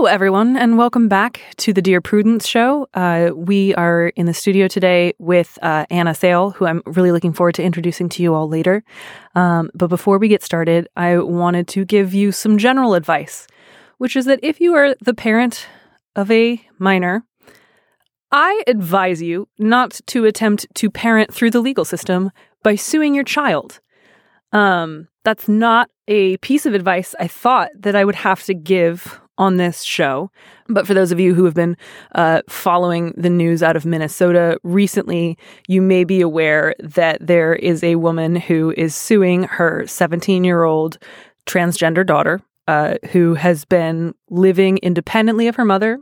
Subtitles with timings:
[0.00, 2.88] Hello, everyone, and welcome back to the Dear Prudence Show.
[2.94, 7.34] Uh, we are in the studio today with uh, Anna Sale, who I'm really looking
[7.34, 8.82] forward to introducing to you all later.
[9.34, 13.46] Um, but before we get started, I wanted to give you some general advice,
[13.98, 15.68] which is that if you are the parent
[16.16, 17.26] of a minor,
[18.32, 22.30] I advise you not to attempt to parent through the legal system
[22.62, 23.80] by suing your child.
[24.50, 29.20] Um, that's not a piece of advice I thought that I would have to give
[29.40, 30.30] on this show.
[30.68, 31.76] But for those of you who have been
[32.14, 37.82] uh, following the news out of Minnesota recently, you may be aware that there is
[37.82, 40.98] a woman who is suing her 17 year old
[41.46, 42.40] transgender daughter.
[42.68, 45.98] Uh, who has been living independently of her mother,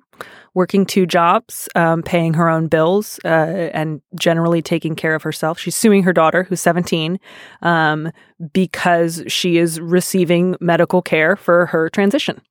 [0.52, 5.58] working two jobs, um, paying her own bills, uh, and generally taking care of herself.
[5.58, 7.18] She's suing her daughter, who's 17,
[7.62, 8.10] um,
[8.52, 12.42] because she is receiving medical care for her transition.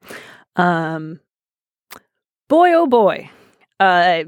[0.58, 1.20] Um,
[2.50, 3.30] boy, oh boy.
[3.80, 4.24] Uh,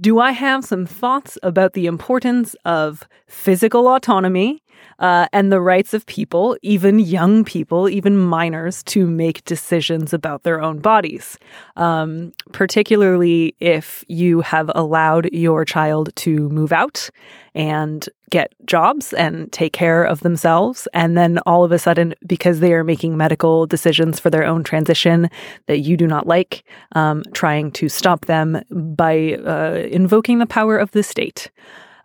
[0.00, 4.60] do I have some thoughts about the importance of physical autonomy
[4.98, 10.42] uh, and the rights of people, even young people, even minors, to make decisions about
[10.42, 11.38] their own bodies?
[11.76, 17.10] Um, particularly if you have allowed your child to move out
[17.54, 20.88] and get jobs and take care of themselves.
[20.92, 24.64] And then all of a sudden, because they are making medical decisions for their own
[24.64, 25.30] transition
[25.66, 26.64] that you do not like,
[26.96, 31.50] um, trying to stop them by uh, invoking the power of the state.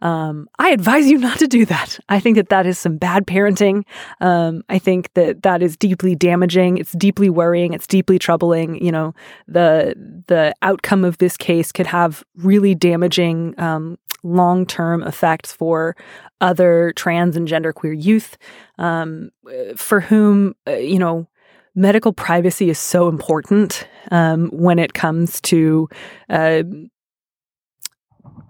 [0.02, 2.00] Um, I advise you not to do that.
[2.10, 3.84] I think that that is some bad parenting.
[4.22, 6.78] Um, I think that that is deeply damaging.
[6.78, 7.74] It's deeply worrying.
[7.74, 8.84] It's deeply troubling.
[8.84, 9.14] You know,
[9.48, 9.96] the
[10.28, 15.96] the outcome of this case could have really damaging um, long term effects for
[16.42, 18.38] other trans and genderqueer youth,
[18.78, 19.32] um,
[19.76, 21.28] for whom uh, you know
[21.76, 25.88] medical privacy is so important um, when it comes to
[26.30, 26.64] uh,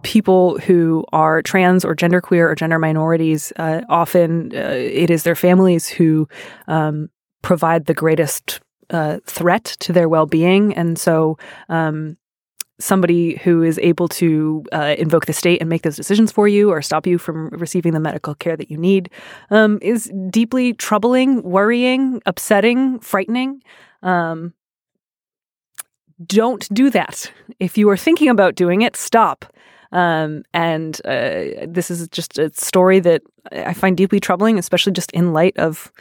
[0.04, 3.52] people who are trans or genderqueer or gender minorities.
[3.58, 6.28] Uh, often, uh, it is their families who
[6.68, 7.10] um,
[7.42, 11.38] provide the greatest uh, threat to their well-being, and so.
[11.68, 12.18] Um,
[12.82, 16.72] somebody who is able to uh, invoke the state and make those decisions for you
[16.72, 19.10] or stop you from receiving the medical care that you need
[19.52, 23.62] um, is deeply troubling, worrying, upsetting, frightening.
[24.02, 24.54] Um,
[26.26, 27.32] don't do that.
[27.60, 29.54] If you are thinking about doing it, stop.
[29.92, 35.12] Um, and uh, this is just a story that I find deeply troubling, especially just
[35.12, 35.92] in light of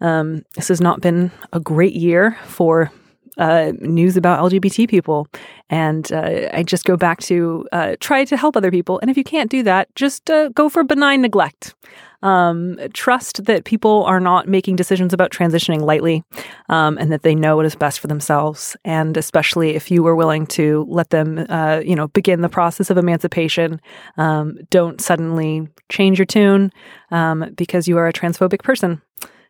[0.00, 2.90] um, this has not been a great year for
[3.38, 5.26] uh, news about LGBT people.
[5.70, 8.98] And uh, I just go back to uh, try to help other people.
[9.00, 11.74] And if you can't do that, just uh, go for benign neglect.
[12.22, 16.22] Um, trust that people are not making decisions about transitioning lightly
[16.68, 18.76] um, and that they know what is best for themselves.
[18.84, 22.90] And especially if you are willing to let them, uh, you know, begin the process
[22.90, 23.80] of emancipation,
[24.18, 26.72] um, don't suddenly change your tune
[27.10, 29.02] um, because you are a transphobic person.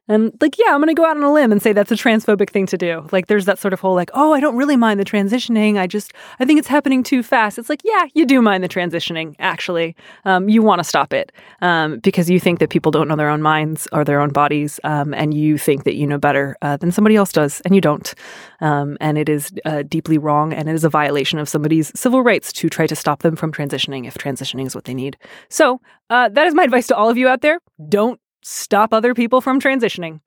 [0.09, 1.97] And like, yeah, I'm going to go out on a limb and say that's a
[1.97, 3.07] transphobic thing to do.
[3.13, 5.79] Like, there's that sort of whole like, oh, I don't really mind the transitioning.
[5.79, 7.59] I just, I think it's happening too fast.
[7.59, 9.37] It's like, yeah, you do mind the transitioning.
[9.39, 11.31] Actually, um, you want to stop it
[11.61, 14.81] um, because you think that people don't know their own minds or their own bodies,
[14.85, 17.81] um, and you think that you know better uh, than somebody else does, and you
[17.81, 18.15] don't.
[18.61, 22.23] Um, and it is uh, deeply wrong, and it is a violation of somebody's civil
[22.23, 25.17] rights to try to stop them from transitioning if transitioning is what they need.
[25.49, 25.81] So
[26.11, 27.61] uh, that is my advice to all of you out there.
[27.89, 30.20] Don't stop other people from transitioning.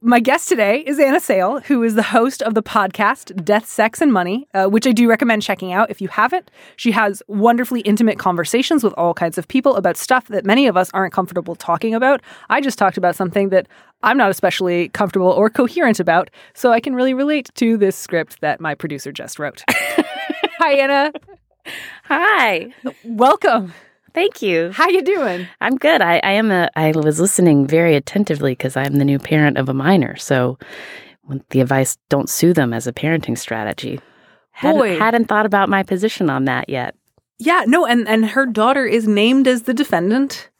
[0.00, 4.00] My guest today is Anna Sale, who is the host of the podcast Death, Sex,
[4.00, 6.52] and Money, uh, which I do recommend checking out if you haven't.
[6.76, 10.76] She has wonderfully intimate conversations with all kinds of people about stuff that many of
[10.76, 12.22] us aren't comfortable talking about.
[12.48, 13.66] I just talked about something that
[14.04, 18.40] I'm not especially comfortable or coherent about, so I can really relate to this script
[18.40, 19.64] that my producer just wrote.
[19.68, 21.12] Hi, Anna.
[22.04, 22.72] Hi.
[23.02, 23.74] Welcome.
[24.18, 24.72] Thank you.
[24.72, 25.46] How you doing?
[25.60, 26.02] I'm good.
[26.02, 29.68] I, I am a I was listening very attentively because I'm the new parent of
[29.68, 30.16] a minor.
[30.16, 30.58] So
[31.50, 34.00] the advice don't sue them as a parenting strategy.
[34.50, 34.98] Hadn't, Boy.
[34.98, 36.96] hadn't thought about my position on that yet.
[37.38, 40.50] Yeah, no, and and her daughter is named as the defendant.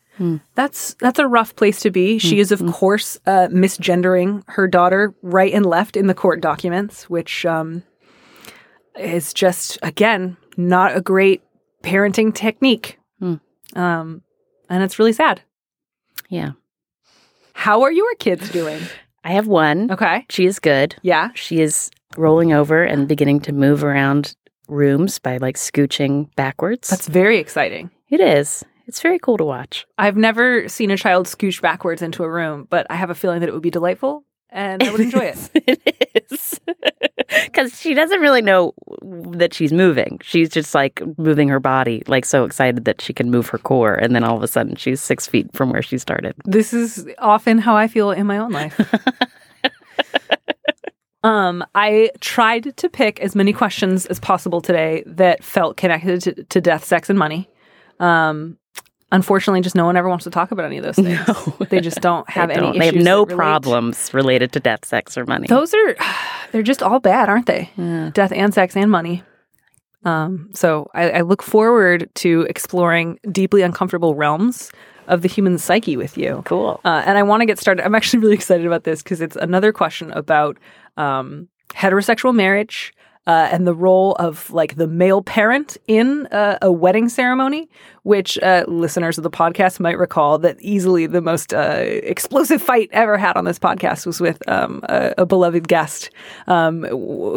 [0.54, 2.18] That's that's a rough place to be.
[2.18, 7.10] She is, of course, uh, misgendering her daughter right and left in the court documents,
[7.10, 7.82] which um,
[8.96, 11.42] is just again not a great
[11.82, 12.97] parenting technique.
[13.74, 14.22] Um,
[14.68, 15.42] and it's really sad.
[16.28, 16.52] Yeah.
[17.54, 18.80] How are your kids doing?
[19.24, 19.90] I have one.
[19.90, 20.26] Okay.
[20.30, 20.94] She is good.
[21.02, 21.30] Yeah.
[21.34, 24.34] She is rolling over and beginning to move around
[24.68, 26.88] rooms by like scooching backwards.
[26.88, 27.90] That's very exciting.
[28.10, 28.64] it is.
[28.86, 29.86] It's very cool to watch.
[29.98, 33.40] I've never seen a child scooch backwards into a room, but I have a feeling
[33.40, 35.50] that it would be delightful and I would enjoy it.
[35.54, 36.60] it is.
[37.44, 38.72] Because she doesn't really know
[39.02, 40.18] that she's moving.
[40.22, 43.92] She's just like moving her body, like so excited that she can move her core.
[43.92, 46.34] And then all of a sudden she's six feet from where she started.
[46.46, 48.80] This is often how I feel in my own life.
[51.22, 56.44] um, I tried to pick as many questions as possible today that felt connected to,
[56.44, 57.50] to death, sex, and money.
[58.00, 58.56] Um,
[59.12, 61.18] unfortunately, just no one ever wants to talk about any of those things.
[61.28, 61.66] No.
[61.68, 62.62] They just don't have they any.
[62.62, 62.78] don't.
[62.78, 65.46] They have no problems related to death, sex, or money.
[65.48, 65.96] Those are
[66.52, 67.70] they're just all bad, aren't they?
[67.76, 68.10] Yeah.
[68.12, 69.22] Death and sex and money.
[70.04, 74.70] Um, so I, I look forward to exploring deeply uncomfortable realms
[75.08, 76.42] of the human psyche with you.
[76.44, 76.80] Cool.
[76.84, 77.84] Uh, and I want to get started.
[77.84, 80.56] I'm actually really excited about this because it's another question about
[80.96, 82.92] um, heterosexual marriage
[83.28, 87.68] uh, and the role of like the male parent in uh, a wedding ceremony,
[88.02, 92.88] which uh, listeners of the podcast might recall that easily the most uh, explosive fight
[92.90, 96.08] ever had on this podcast was with um, a, a beloved guest
[96.46, 96.84] um,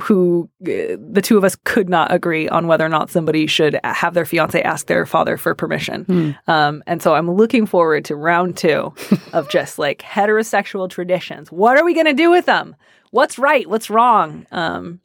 [0.02, 3.78] who uh, the two of us could not agree on whether or not somebody should
[3.84, 6.38] have their fiance ask their father for permission.
[6.48, 8.94] Um, and so I'm looking forward to round two
[9.34, 11.52] of just like heterosexual traditions.
[11.52, 12.78] What are we going to do with them?
[13.10, 13.70] What's right?
[13.70, 14.48] What's wrong?
[14.54, 15.02] Um,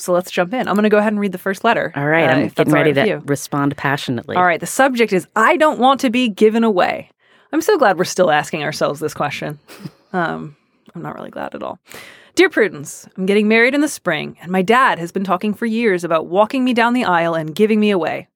[0.00, 0.68] so let's jump in.
[0.68, 1.92] I'm going to go ahead and read the first letter.
[1.94, 2.28] All right.
[2.28, 4.36] uh, I'm getting ready right to respond passionately.
[4.36, 4.60] All right.
[4.60, 7.10] The subject is I don't want to be given away.
[7.52, 9.58] I'm so glad we're still asking ourselves this question.
[10.12, 10.56] Um,
[10.92, 11.78] I'm not really glad at all.
[12.34, 15.66] Dear Prudence, I'm getting married in the spring, and my dad has been talking for
[15.66, 18.26] years about walking me down the aisle and giving me away.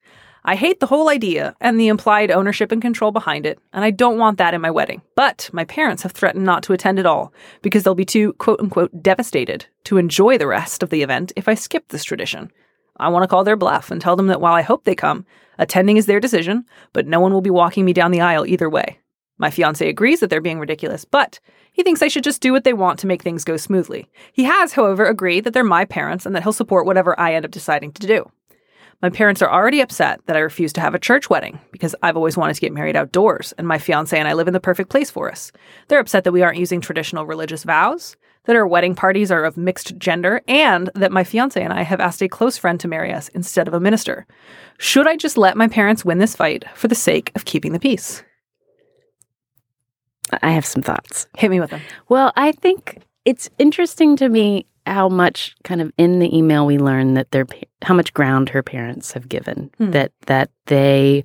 [0.46, 3.90] I hate the whole idea and the implied ownership and control behind it, and I
[3.90, 5.00] don't want that in my wedding.
[5.16, 7.32] But my parents have threatened not to attend at all
[7.62, 11.48] because they'll be too quote unquote devastated to enjoy the rest of the event if
[11.48, 12.52] I skip this tradition.
[12.98, 15.24] I want to call their bluff and tell them that while I hope they come,
[15.58, 18.68] attending is their decision, but no one will be walking me down the aisle either
[18.68, 18.98] way.
[19.38, 21.40] My fiance agrees that they're being ridiculous, but
[21.72, 24.08] he thinks I should just do what they want to make things go smoothly.
[24.32, 27.44] He has, however, agreed that they're my parents and that he'll support whatever I end
[27.44, 28.30] up deciding to do.
[29.02, 32.16] My parents are already upset that I refuse to have a church wedding because I've
[32.16, 34.90] always wanted to get married outdoors, and my fiance and I live in the perfect
[34.90, 35.52] place for us.
[35.88, 39.56] They're upset that we aren't using traditional religious vows, that our wedding parties are of
[39.56, 43.12] mixed gender, and that my fiance and I have asked a close friend to marry
[43.12, 44.26] us instead of a minister.
[44.78, 47.80] Should I just let my parents win this fight for the sake of keeping the
[47.80, 48.22] peace?
[50.42, 51.26] I have some thoughts.
[51.36, 51.82] Hit me with them.
[52.08, 56.78] Well, I think it's interesting to me how much kind of in the email we
[56.78, 57.46] learn that their
[57.82, 59.90] how much ground her parents have given Hmm.
[59.92, 61.24] that that they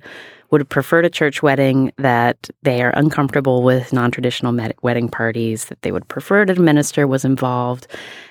[0.50, 5.66] would have preferred a church wedding that they are uncomfortable with non-traditional med- wedding parties
[5.66, 7.86] that they would prefer that a minister was involved.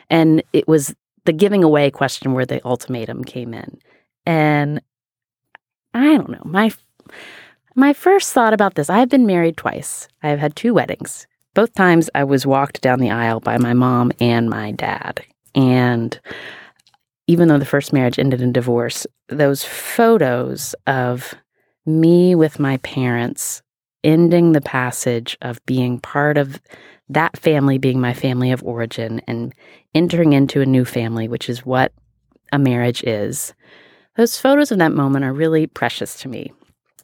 [0.09, 0.93] And it was
[1.23, 3.77] the giving away question where the ultimatum came in.
[4.25, 4.81] And
[5.93, 6.71] i don't know my
[7.75, 10.07] my first thought about this i've been married twice.
[10.21, 14.11] I've had two weddings both times I was walked down the aisle by my mom
[14.19, 15.21] and my dad.
[15.55, 16.19] And
[17.27, 21.33] even though the first marriage ended in divorce, those photos of
[21.85, 23.61] me with my parents
[24.03, 26.61] ending the passage of being part of
[27.09, 29.53] that family being my family of origin and
[29.95, 31.91] entering into a new family, which is what
[32.51, 33.53] a marriage is,
[34.15, 36.51] those photos of that moment are really precious to me.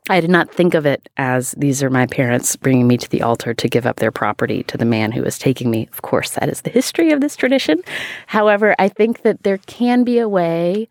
[0.08, 3.24] I did not think of it as these are my parents bringing me to the
[3.24, 5.90] altar to give up their property to the man who is taking me.
[5.92, 7.82] Of course, that is the history of this tradition.
[8.28, 10.88] However, I think that there can be a way,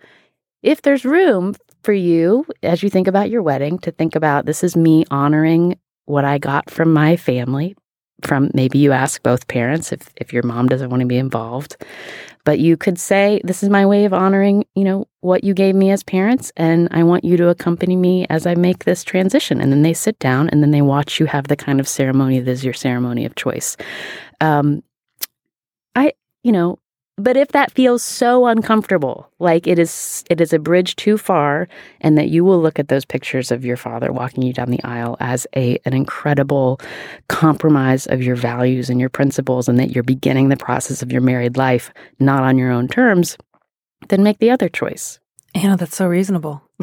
[0.62, 1.54] if there's room
[1.84, 5.78] for you as you think about your wedding, to think about this is me honoring
[6.06, 7.76] what I got from my family.
[8.22, 11.76] From maybe you ask both parents if, if your mom doesn't want to be involved.
[12.44, 15.74] But you could say, This is my way of honoring, you know, what you gave
[15.74, 19.60] me as parents, and I want you to accompany me as I make this transition.
[19.60, 22.40] And then they sit down and then they watch you have the kind of ceremony
[22.40, 23.76] that is your ceremony of choice.
[24.40, 24.82] Um,
[25.94, 26.78] I, you know,
[27.16, 31.68] but if that feels so uncomfortable, like it is, it is a bridge too far,
[32.00, 34.82] and that you will look at those pictures of your father walking you down the
[34.82, 36.80] aisle as a an incredible
[37.28, 41.20] compromise of your values and your principles, and that you're beginning the process of your
[41.20, 43.36] married life not on your own terms,
[44.08, 45.20] then make the other choice.
[45.54, 46.62] Anna, that's so reasonable.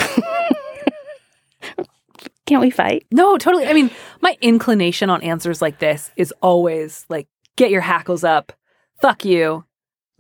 [2.46, 3.06] Can't we fight?
[3.12, 3.66] No, totally.
[3.68, 8.54] I mean, my inclination on answers like this is always like, get your hackles up.
[9.02, 9.66] Fuck you.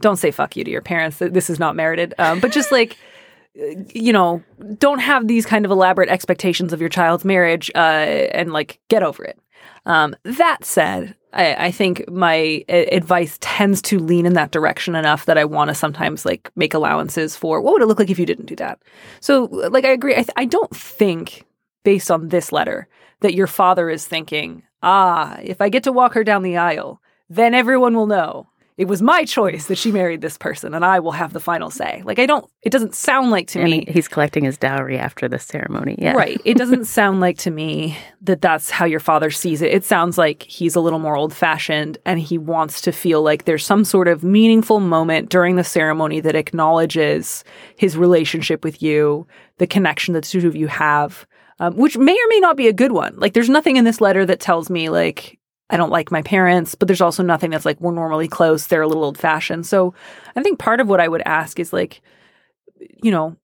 [0.01, 1.19] Don't say fuck you to your parents.
[1.19, 2.13] Th- This is not merited.
[2.17, 2.97] Um, but just like,
[3.93, 4.43] you know,
[4.77, 9.03] don't have these kind of elaborate expectations of your child's marriage uh, and like get
[9.03, 9.39] over it.
[9.85, 14.95] Um, that said, I, I think my a- advice tends to lean in that direction
[14.95, 18.09] enough that I want to sometimes like make allowances for what would it look like
[18.09, 18.81] if you didn't do that.
[19.21, 20.13] So, like, I agree.
[20.13, 21.45] I, th- I don't think,
[21.83, 22.87] based on this letter,
[23.21, 27.01] that your father is thinking, ah, if I get to walk her down the aisle,
[27.29, 28.49] then everyone will know
[28.81, 31.69] it was my choice that she married this person and I will have the final
[31.69, 32.01] say.
[32.03, 35.29] Like I don't it doesn't sound like to and me he's collecting his dowry after
[35.29, 35.97] the ceremony.
[35.99, 36.13] Yeah.
[36.13, 36.41] Right.
[36.45, 39.71] It doesn't sound like to me that that's how your father sees it.
[39.71, 43.45] It sounds like he's a little more old fashioned and he wants to feel like
[43.45, 47.43] there's some sort of meaningful moment during the ceremony that acknowledges
[47.75, 49.27] his relationship with you,
[49.59, 51.27] the connection that the two of you have.
[51.59, 53.13] Um, which may or may not be a good one.
[53.17, 55.37] Like, there's nothing in this letter that tells me, like,
[55.71, 58.67] I don't like my parents, but there's also nothing that's like we're normally close.
[58.67, 59.65] They're a little old fashioned.
[59.65, 59.93] So
[60.35, 62.01] I think part of what I would ask is like,
[63.01, 63.37] you know,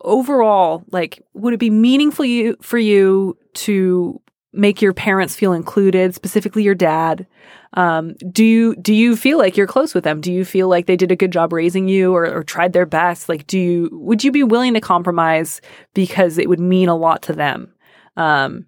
[0.00, 4.20] overall, like, would it be meaningful you, for you to
[4.52, 7.26] make your parents feel included, specifically your dad?
[7.72, 10.20] Um, do you do you feel like you're close with them?
[10.20, 12.86] Do you feel like they did a good job raising you or, or tried their
[12.86, 13.28] best?
[13.28, 15.60] Like, do you would you be willing to compromise
[15.92, 17.74] because it would mean a lot to them?
[18.16, 18.66] Um,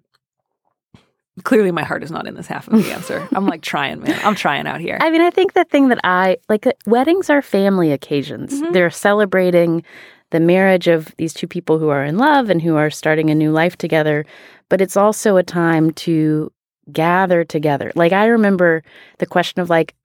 [1.43, 3.27] clearly my heart is not in this half of the answer.
[3.33, 4.19] I'm like trying, man.
[4.23, 4.97] I'm trying out here.
[4.99, 8.61] I mean, I think the thing that I like, uh, weddings are family occasions.
[8.61, 8.73] Mhm.
[8.73, 9.83] They're celebrating
[10.31, 13.35] the marriage of these two people who are in love and who are starting a
[13.35, 14.25] new life together.
[14.69, 16.51] But it's also a time to
[16.91, 17.91] gather together.
[17.95, 18.83] Like, I remember
[19.19, 19.95] the question of, like,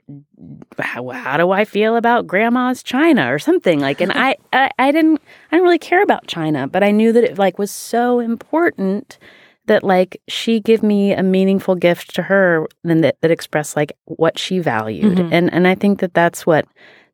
[0.78, 4.90] how, how do I feel about grandma's china or something like and I, I I
[4.92, 8.18] didn't I didn't really care about china but I knew that it like was so
[8.18, 9.16] important
[9.66, 13.92] that like she give me a meaningful gift to her and that, that expressed like
[14.06, 15.28] what she valued Mhm.
[15.32, 16.66] and and i think that that's what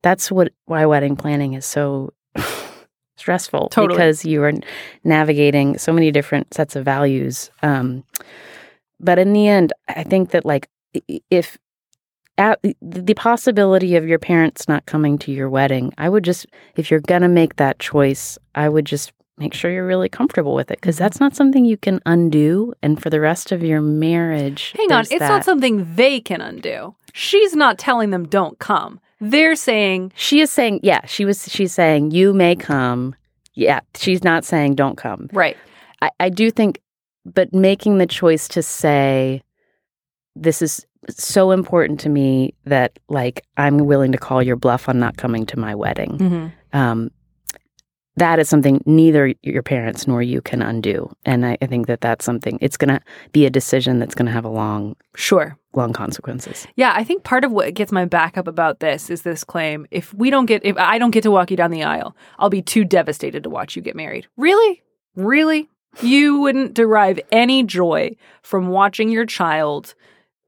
[0.03, 2.13] that's what why wedding planning is so
[3.17, 3.97] stressful Totally.
[3.97, 4.53] because you are
[5.05, 8.05] navigating so many different sets of values um
[9.01, 10.69] but in the end i think that like
[11.31, 11.59] if
[12.39, 16.47] at the- the possibility of your parents not coming to your wedding i would just
[16.77, 20.55] if you're going to make that choice i would just make sure you're really comfortable
[20.55, 21.05] with it because Mm-hmm.
[21.05, 25.01] that's not something you can undo and for the rest of your marriage Hang on,
[25.03, 25.29] it's that.
[25.29, 26.95] not something they can undo.
[27.13, 29.01] She's not telling them don't come.
[29.21, 33.15] They're saying, she is saying yeah she was she's saying you may come
[33.55, 35.57] yeah she's not saying don't come right.
[36.01, 36.81] I, I do think
[37.25, 39.43] but making the choice to say
[40.37, 44.99] this is so important to me that like i'm willing to call your bluff on
[45.01, 46.79] not coming to my wedding Mm-hmm.
[46.79, 47.11] um,
[48.19, 52.01] that is something neither your parents nor you can undo and I, I think that
[52.01, 53.01] that's something it's going to
[53.33, 55.57] be a decision that's going to have a long Sure.
[55.75, 59.23] long consequences Yeah, I think part of what gets my back up about this is
[59.23, 59.87] this claim.
[59.91, 62.51] If we don't get, if I don't get to walk you down the aisle, I'll
[62.51, 64.27] be too devastated to watch you get married.
[64.37, 64.83] Really?
[65.17, 65.69] Really?
[66.03, 69.95] You wouldn't derive any joy from watching your child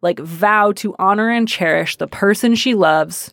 [0.03, 3.33] like vow to honor and cherish the person she loves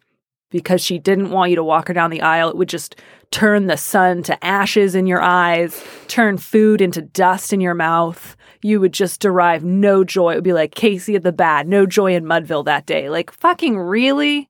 [0.49, 2.49] because she didn't want you to walk her down the aisle.
[2.49, 2.95] It would just
[3.31, 8.35] turn the sun to ashes in your eyes, turn food into dust in your mouth.
[8.61, 10.31] You would just derive no joy.
[10.31, 13.09] It would be like Casey at the Bat, no joy in Mudville that day.
[13.09, 14.49] Like, fucking really?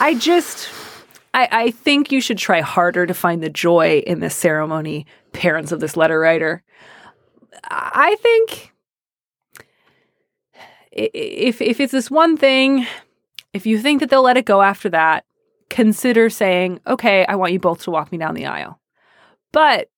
[0.00, 0.68] I just,
[1.32, 5.72] I, I think you should try harder to find the joy in this ceremony, parents
[5.72, 6.62] of this letter writer.
[7.70, 8.72] I think
[10.90, 12.86] if if it's this one thing,
[13.52, 15.24] if you think that they'll let it go after that,
[15.70, 18.80] consider saying, "Okay, I want you both to walk me down the aisle."
[19.52, 19.88] But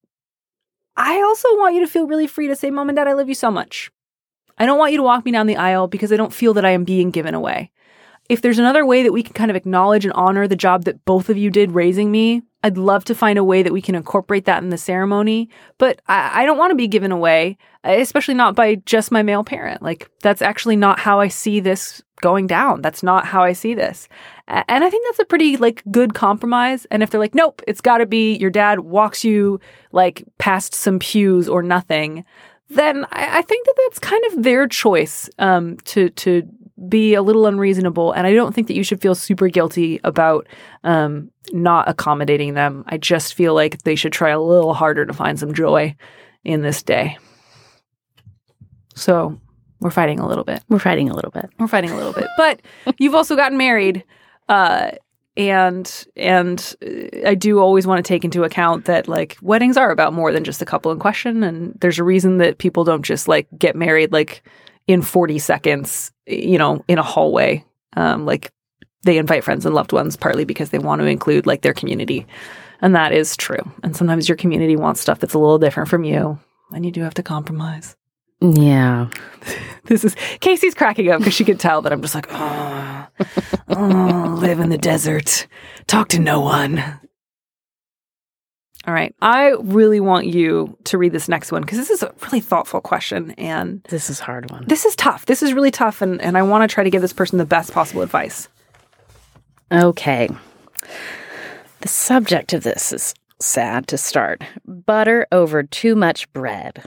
[0.96, 3.28] I also want you to feel really free to say, "Mom and Dad, I love
[3.28, 3.90] you so much."
[4.58, 6.64] I don't want you to walk me down the aisle because I don't feel that
[6.64, 7.70] I am being given away.
[8.28, 11.04] If there's another way that we can kind of acknowledge and honor the job that
[11.04, 13.94] both of you did raising me, I'd love to find a way that we can
[13.94, 15.48] incorporate that in the ceremony.
[15.78, 19.44] But I, I don't want to be given away, especially not by just my male
[19.44, 19.82] parent.
[19.82, 22.82] Like, that's actually not how I see this going down.
[22.82, 24.08] That's not how I see this.
[24.48, 26.86] And I think that's a pretty like good compromise.
[26.90, 29.60] And if they're like, nope, it's got to be your dad walks you
[29.92, 32.24] like past some pews or nothing,
[32.68, 36.48] then I, I think that that's kind of their choice um, to to
[36.88, 38.12] be a little unreasonable.
[38.12, 40.46] And I don't think that you should feel super guilty about
[40.84, 42.84] um, not accommodating them.
[42.86, 45.96] I just feel like they should try a little harder to find some joy
[46.44, 47.18] in this day.
[48.94, 49.40] So
[49.80, 50.62] we're fighting a little bit.
[50.68, 52.62] we're fighting a little bit We're fighting a little bit, but
[52.98, 54.04] you've also gotten married,
[54.48, 54.92] uh,
[55.36, 59.90] and and uh, I do always want to take into account that like weddings are
[59.90, 63.02] about more than just the couple in question, and there's a reason that people don't
[63.02, 64.42] just like get married like
[64.86, 67.64] in 40 seconds, you know, in a hallway.
[67.96, 68.52] Um, like
[69.02, 72.26] they invite friends and loved ones partly because they want to include like their community.
[72.82, 73.72] And that is true.
[73.82, 76.38] And sometimes your community wants stuff that's a little different from you,
[76.72, 77.96] and you do have to compromise.
[78.40, 79.08] Yeah.
[79.86, 83.06] This is Casey's cracking up because she could tell that I'm just like, oh,
[83.68, 85.46] oh, live in the desert,
[85.86, 86.82] talk to no one.
[88.86, 89.14] All right.
[89.20, 92.80] I really want you to read this next one because this is a really thoughtful
[92.80, 93.32] question.
[93.32, 94.64] And This is a hard one.
[94.68, 95.26] this is tough.
[95.26, 96.02] This is really tough.
[96.02, 98.48] And, and I want to try to give this person the best possible advice.
[99.72, 100.28] Okay.
[101.80, 104.42] The subject of this is sad to start.
[104.66, 106.84] Butter over too much bread.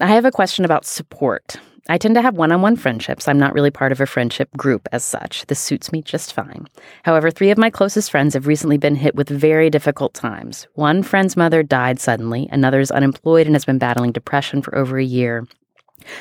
[0.00, 1.56] I have a question about support.
[1.90, 3.26] I tend to have one on one friendships.
[3.26, 5.46] I'm not really part of a friendship group as such.
[5.46, 6.68] This suits me just fine.
[7.04, 10.66] However, three of my closest friends have recently been hit with very difficult times.
[10.74, 14.98] One friend's mother died suddenly, another is unemployed and has been battling depression for over
[14.98, 15.46] a year.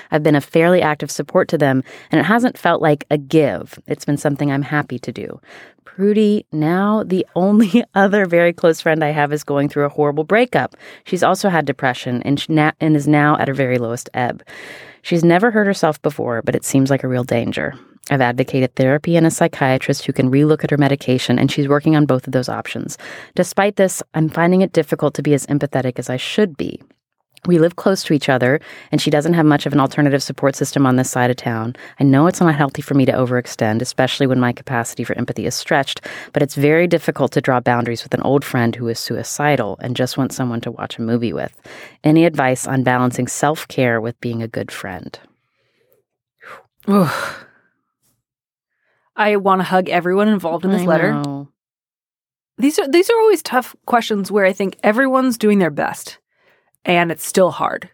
[0.09, 3.77] I've been a fairly active support to them, and it hasn't felt like a give.
[3.87, 5.39] It's been something I'm happy to do.
[5.83, 10.23] Prudy, now the only other very close friend I have is going through a horrible
[10.23, 10.75] breakup.
[11.03, 14.43] She's also had depression and, na- and is now at her very lowest ebb.
[15.01, 17.73] She's never hurt herself before, but it seems like a real danger.
[18.09, 21.95] I've advocated therapy and a psychiatrist who can relook at her medication, and she's working
[21.95, 22.97] on both of those options.
[23.35, 26.81] Despite this, I'm finding it difficult to be as empathetic as I should be.
[27.47, 28.59] We live close to each other,
[28.91, 31.77] and she doesn't have much of an alternative support system on this side of town.
[31.97, 35.45] I know it's not healthy for me to overextend, especially when my capacity for empathy
[35.45, 36.01] is stretched,
[36.33, 39.95] but it's very difficult to draw boundaries with an old friend who is suicidal and
[39.95, 41.57] just wants someone to watch a movie with.
[42.03, 45.17] Any advice on balancing self care with being a good friend?
[49.15, 51.13] I want to hug everyone involved in this I letter.
[51.13, 51.47] know.
[52.57, 56.17] These are these are always tough questions where I think everyone's doing their best
[56.87, 57.89] and it's still hard.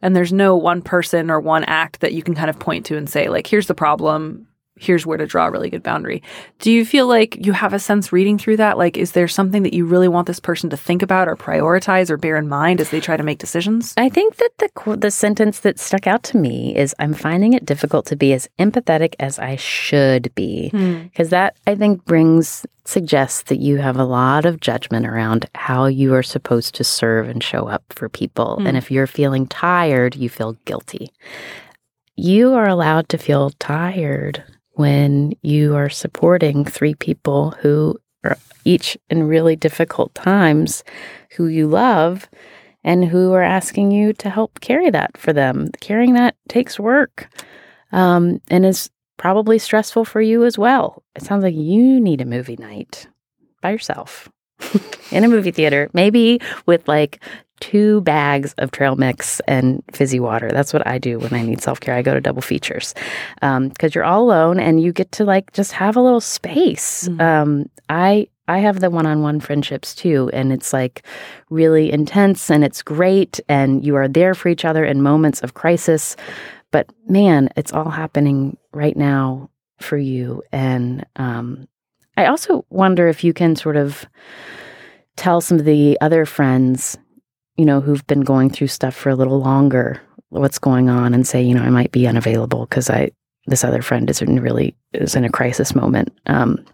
[0.00, 2.96] And there's no one person or one act that you can kind of point to
[2.96, 4.46] and say like here's the problem,
[4.78, 6.22] here's where to draw a really good boundary.
[6.58, 9.62] Do you feel like you have a sense reading through that like is there something
[9.62, 12.80] that you really want this person to think about or prioritize or bear in mind
[12.80, 13.94] as they try to make decisions?
[13.96, 17.64] I think that the the sentence that stuck out to me is I'm finding it
[17.64, 21.04] difficult to be as empathetic as I should be hmm.
[21.04, 25.86] because that I think brings suggests that you have a lot of judgment around how
[25.86, 28.66] you are supposed to serve and show up for people hmm.
[28.66, 31.10] and if you're feeling tired you feel guilty.
[32.18, 34.42] You are allowed to feel tired
[34.76, 40.84] when you are supporting three people who are each in really difficult times
[41.36, 42.28] who you love
[42.84, 45.70] and who are asking you to help carry that for them.
[45.80, 47.28] Carrying that takes work
[47.90, 51.02] um, and is probably stressful for you as well.
[51.14, 53.08] It sounds like you need a movie night
[53.62, 54.28] by yourself
[55.10, 57.22] in a movie theater, maybe with like
[57.60, 60.50] two bags of trail mix and fizzy water.
[60.50, 61.94] That's what I do when I need self care.
[61.94, 62.94] I go to double features
[63.40, 67.08] because you're all alone and you get to like just have a little space.
[67.18, 71.04] Um, I I have the one on one friendships too, and it's like
[71.50, 75.54] really intense and it's great, and you are there for each other in moments of
[75.54, 76.16] crisis.
[76.70, 80.42] But man, it's all happening right now for you.
[80.52, 81.68] And um,
[82.16, 84.06] I also wonder if you can sort of
[85.16, 86.98] tell some of the other friends,
[87.56, 91.26] you know, who've been going through stuff for a little longer, what's going on, and
[91.26, 93.10] say, you know, I might be unavailable because I
[93.46, 96.12] this other friend is in really is in a crisis moment.
[96.26, 96.64] Um,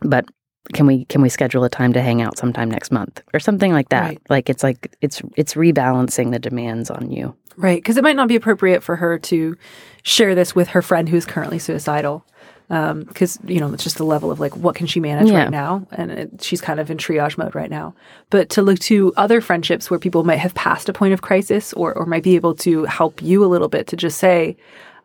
[0.00, 0.26] but
[0.72, 3.72] can we can we schedule a time to hang out sometime next month or something
[3.72, 4.02] like that?
[4.02, 4.22] Right.
[4.28, 7.36] Like it's like it's it's rebalancing the demands on you.
[7.58, 9.56] Right, because it might not be appropriate for her to
[10.02, 12.26] share this with her friend who's currently suicidal.
[12.68, 15.42] Um, because you know it's just the level of like what can she manage Yeah.
[15.42, 17.94] right now, and it, she's kind of in triage mode right now.
[18.30, 21.72] But to look to other friendships where people might have passed a point of crisis,
[21.74, 24.56] or or might be able to help you a little bit to just say,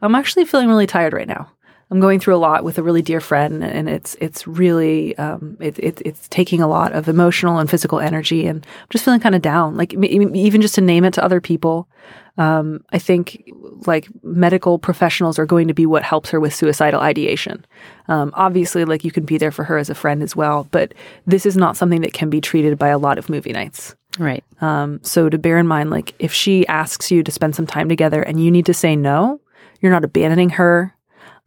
[0.01, 1.51] I'm actually feeling really tired right now.
[1.91, 5.57] I'm going through a lot with a really dear friend, and it's it's really um,
[5.59, 9.19] it, it, it's taking a lot of emotional and physical energy, and I'm just feeling
[9.19, 9.75] kind of down.
[9.75, 11.89] Like even just to name it to other people,
[12.37, 13.43] um, I think
[13.85, 17.65] like medical professionals are going to be what helps her with suicidal ideation.
[18.07, 20.93] Um, obviously, like you can be there for her as a friend as well, but
[21.27, 23.95] this is not something that can be treated by a lot of movie nights.
[24.17, 24.45] Right.
[24.61, 27.89] Um, so to bear in mind, like if she asks you to spend some time
[27.89, 29.41] together and you need to say no,
[29.81, 30.95] you're not abandoning her.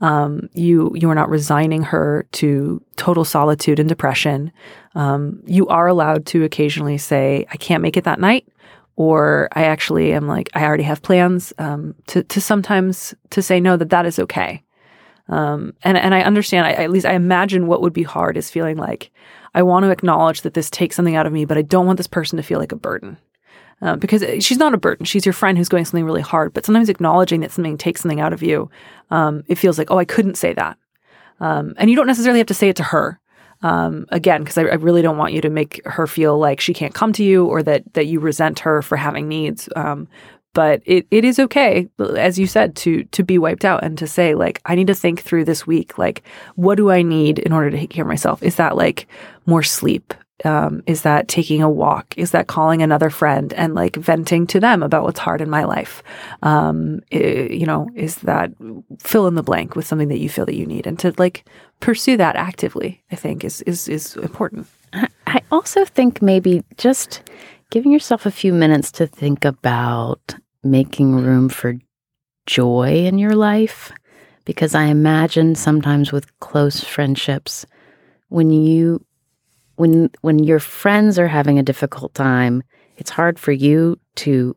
[0.05, 4.53] Um, you you are not resigning her to total solitude and depression.
[4.95, 8.47] Um, you are allowed to occasionally say, "I can't make it that night,"
[8.97, 13.61] or "I actually am like I already have plans." Um, to to sometimes to say
[13.61, 14.63] no that that is okay.
[15.31, 16.67] Um, and and I understand.
[16.67, 19.11] I, at least I imagine what would be hard is feeling like
[19.55, 21.97] I want to acknowledge that this takes something out of me, but I don't want
[21.97, 23.17] this person to feel like a burden.
[23.81, 25.05] Um, because she's not a burden.
[25.05, 26.55] She's your friend who's going something really hard.
[26.55, 28.71] But sometimes acknowledging that something takes something out of you,
[29.11, 30.79] um, it feels like, oh, I couldn't say that.
[31.41, 33.21] Um, and you don't necessarily have to say it to her.
[33.63, 36.75] Um, again, because I, I really don't want you to make her feel like she
[36.75, 39.69] can't come to you or that that you resent her for having needs.
[39.75, 40.07] Um,
[40.55, 44.07] but it, it is okay, as you said, to to be wiped out and to
[44.07, 45.99] say like I need to think through this week.
[45.99, 46.23] Like,
[46.57, 48.43] what do I need in order to take care of myself?
[48.43, 49.09] Is that like
[49.47, 50.15] more sleep?
[50.45, 52.15] Um, is that taking a walk?
[52.17, 55.63] Is that calling another friend and like venting to them about what's hard in my
[55.65, 56.03] life?
[56.43, 58.51] Um, i- you know, is that
[58.99, 61.45] fill in the blank with something that you feel that you need and to like
[61.79, 63.01] pursue that actively?
[63.13, 64.67] I think is is is important.
[65.27, 67.23] I also think maybe just
[67.71, 71.75] giving yourself a few minutes to think about making room for
[72.47, 73.93] joy in your life.
[74.45, 77.65] Because I imagine sometimes with close friendships,
[78.29, 79.05] when you
[79.77, 82.63] when when your friends are having a difficult time,
[82.97, 84.57] it's hard for you to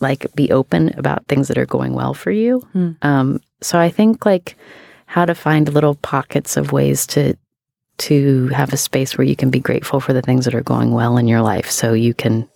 [0.00, 2.60] like be open about things that are going well for you.
[2.72, 2.90] Hmm.
[3.02, 4.56] Um, so I think like
[5.06, 7.36] how to find little pockets of ways to
[7.98, 10.92] to have a space where you can be grateful for the things that are going
[10.92, 12.48] well in your life so you can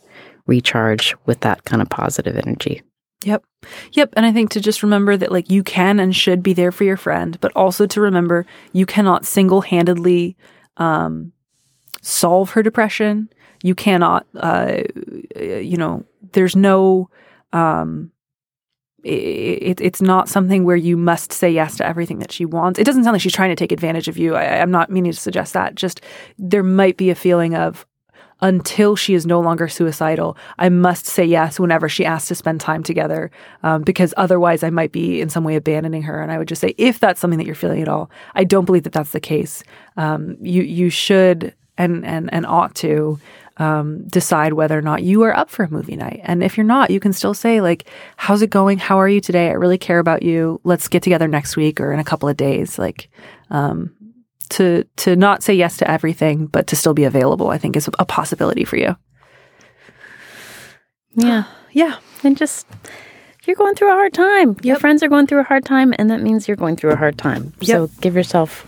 [0.46, 2.82] recharge with that kind of positive energy.
[3.24, 3.44] Yep.
[3.92, 4.14] Yep.
[4.16, 6.84] And I think to just remember that, like, you can and should be there for
[6.84, 10.36] your friend, but also to remember you cannot single handedly
[10.78, 11.32] um,
[12.00, 13.28] solve her depression.
[13.62, 14.82] You cannot, uh,
[15.36, 17.10] you know, there's no,
[17.52, 18.10] um,
[19.02, 22.78] it, it's not something where you must say yes to everything that she wants.
[22.78, 24.34] It doesn't sound like she's trying to take advantage of you.
[24.34, 25.74] I, I'm not meaning to suggest that.
[25.74, 26.00] Just
[26.38, 27.86] there might be a feeling of,
[28.42, 32.58] until she is no longer suicidal, I must say yes whenever she asks to spend
[32.58, 33.30] time together,
[33.62, 36.22] um, because otherwise I might be in some way abandoning her.
[36.22, 38.64] And I would just say, if that's something that you're feeling at all, I don't
[38.64, 39.62] believe that that's the case.
[39.98, 43.18] Um, you you should and and and ought to
[43.56, 46.20] um, decide whether or not you are up for a movie night.
[46.24, 48.78] And if you're not, you can still say like, "How's it going?
[48.78, 49.48] How are you today?
[49.48, 50.60] I really care about you.
[50.64, 53.08] Let's get together next week or in a couple of days." Like,
[53.50, 53.94] um,
[54.50, 57.88] to to not say yes to everything, but to still be available, I think is
[57.98, 58.96] a possibility for you.
[61.14, 61.44] Yeah.
[61.72, 61.98] Yeah.
[62.22, 62.66] And just
[63.44, 64.56] you're going through a hard time.
[64.62, 66.96] Your friends are going through a hard time and that means you're going through a
[66.96, 67.52] hard time.
[67.62, 68.66] So give yourself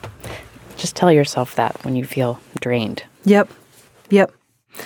[0.76, 3.02] just tell yourself that when you feel drained.
[3.24, 3.50] Yep.
[4.10, 4.32] Yep.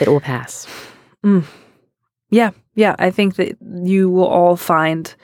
[0.00, 0.66] It will pass.
[2.30, 2.50] Yeah.
[2.74, 2.94] Yeah.
[2.98, 5.14] I think that you will all find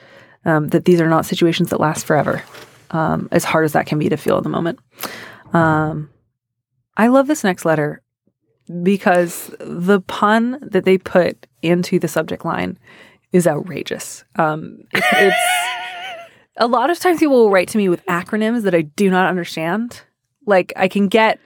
[0.45, 2.43] um, that these are not situations that last forever,
[2.91, 4.79] um, as hard as that can be to feel in the moment.
[5.53, 6.09] Um,
[6.97, 8.01] I love this next letter
[8.81, 12.77] because the pun that they put into the subject line
[13.31, 14.23] is outrageous.
[14.35, 15.37] Um, it- it's
[16.57, 19.27] a lot of times people will write to me with acronyms that I do not
[19.29, 20.01] understand.
[20.45, 21.39] Like I can get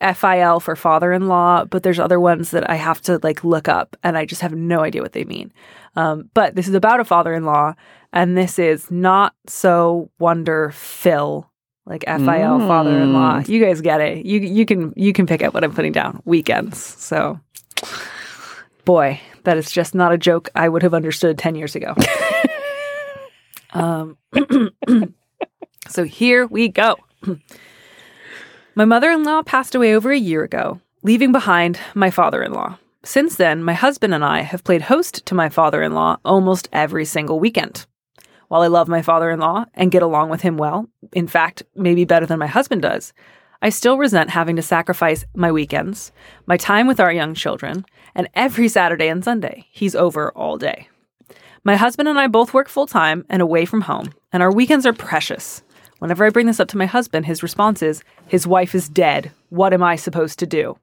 [0.00, 4.16] FIL for father-in-law, but there's other ones that I have to like look up and
[4.16, 5.52] I just have no idea what they mean.
[5.96, 7.74] Um, but this is about a father-in-law
[8.12, 11.50] and this is not so wonder Phil
[11.88, 13.44] like FIL father-in-law.
[13.46, 14.26] You guys get it.
[14.26, 16.22] You you can you can pick up what I'm putting down.
[16.26, 16.78] Weekends.
[16.78, 17.40] So
[18.84, 21.94] boy, that is just not a joke I would have understood 10 years ago.
[23.72, 24.18] um
[25.88, 26.96] so here we go.
[28.78, 32.52] My mother in law passed away over a year ago, leaving behind my father in
[32.52, 32.78] law.
[33.02, 36.68] Since then, my husband and I have played host to my father in law almost
[36.72, 37.86] every single weekend.
[38.46, 41.64] While I love my father in law and get along with him well, in fact,
[41.74, 43.12] maybe better than my husband does,
[43.60, 46.12] I still resent having to sacrifice my weekends,
[46.46, 49.66] my time with our young children, and every Saturday and Sunday.
[49.72, 50.88] He's over all day.
[51.64, 54.86] My husband and I both work full time and away from home, and our weekends
[54.86, 55.64] are precious.
[55.98, 59.32] Whenever I bring this up to my husband, his response is, His wife is dead.
[59.50, 60.78] What am I supposed to do?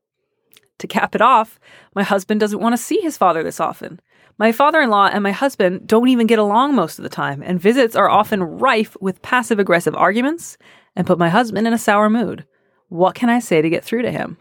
[0.79, 1.59] To cap it off,
[1.93, 4.01] my husband doesn't want to see his father this often.
[4.37, 7.41] My father in law and my husband don't even get along most of the time,
[7.41, 10.57] and visits are often rife with passive aggressive arguments
[10.95, 12.45] and put my husband in a sour mood.
[12.89, 14.37] What can I say to get through to him?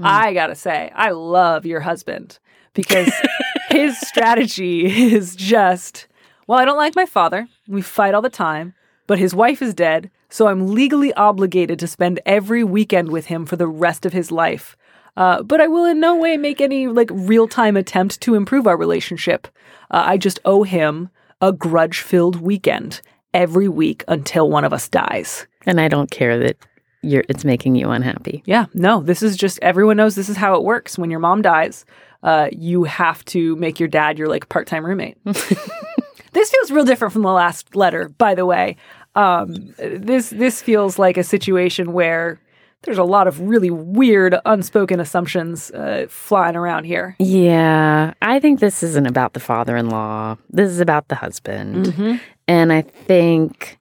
[0.00, 0.06] Mm.
[0.06, 2.38] I gotta say, I love your husband
[2.72, 3.12] because
[3.68, 6.06] his strategy is just,
[6.46, 7.48] well, I don't like my father.
[7.68, 8.74] We fight all the time,
[9.06, 13.46] but his wife is dead, so I'm legally obligated to spend every weekend with him
[13.46, 14.76] for the rest of his life.
[15.16, 18.66] Uh, but I will in no way make any like real time attempt to improve
[18.66, 19.48] our relationship.
[19.90, 21.08] Uh, I just owe him
[21.40, 23.00] a grudge filled weekend
[23.32, 25.46] every week until one of us dies.
[25.64, 26.56] And I don't care that
[27.02, 28.42] you're it's making you unhappy.
[28.46, 30.98] Yeah, no, this is just everyone knows this is how it works.
[30.98, 31.84] When your mom dies,
[32.22, 35.16] uh, you have to make your dad your like part time roommate.
[35.24, 38.76] this feels real different from the last letter, by the way.
[39.16, 42.38] Um, this this feels like a situation where
[42.82, 47.16] there's a lot of really weird unspoken assumptions uh, flying around here.
[47.18, 50.36] Yeah, I think this isn't about the father-in-law.
[50.50, 52.20] This is about the husband.
[52.46, 53.78] And I think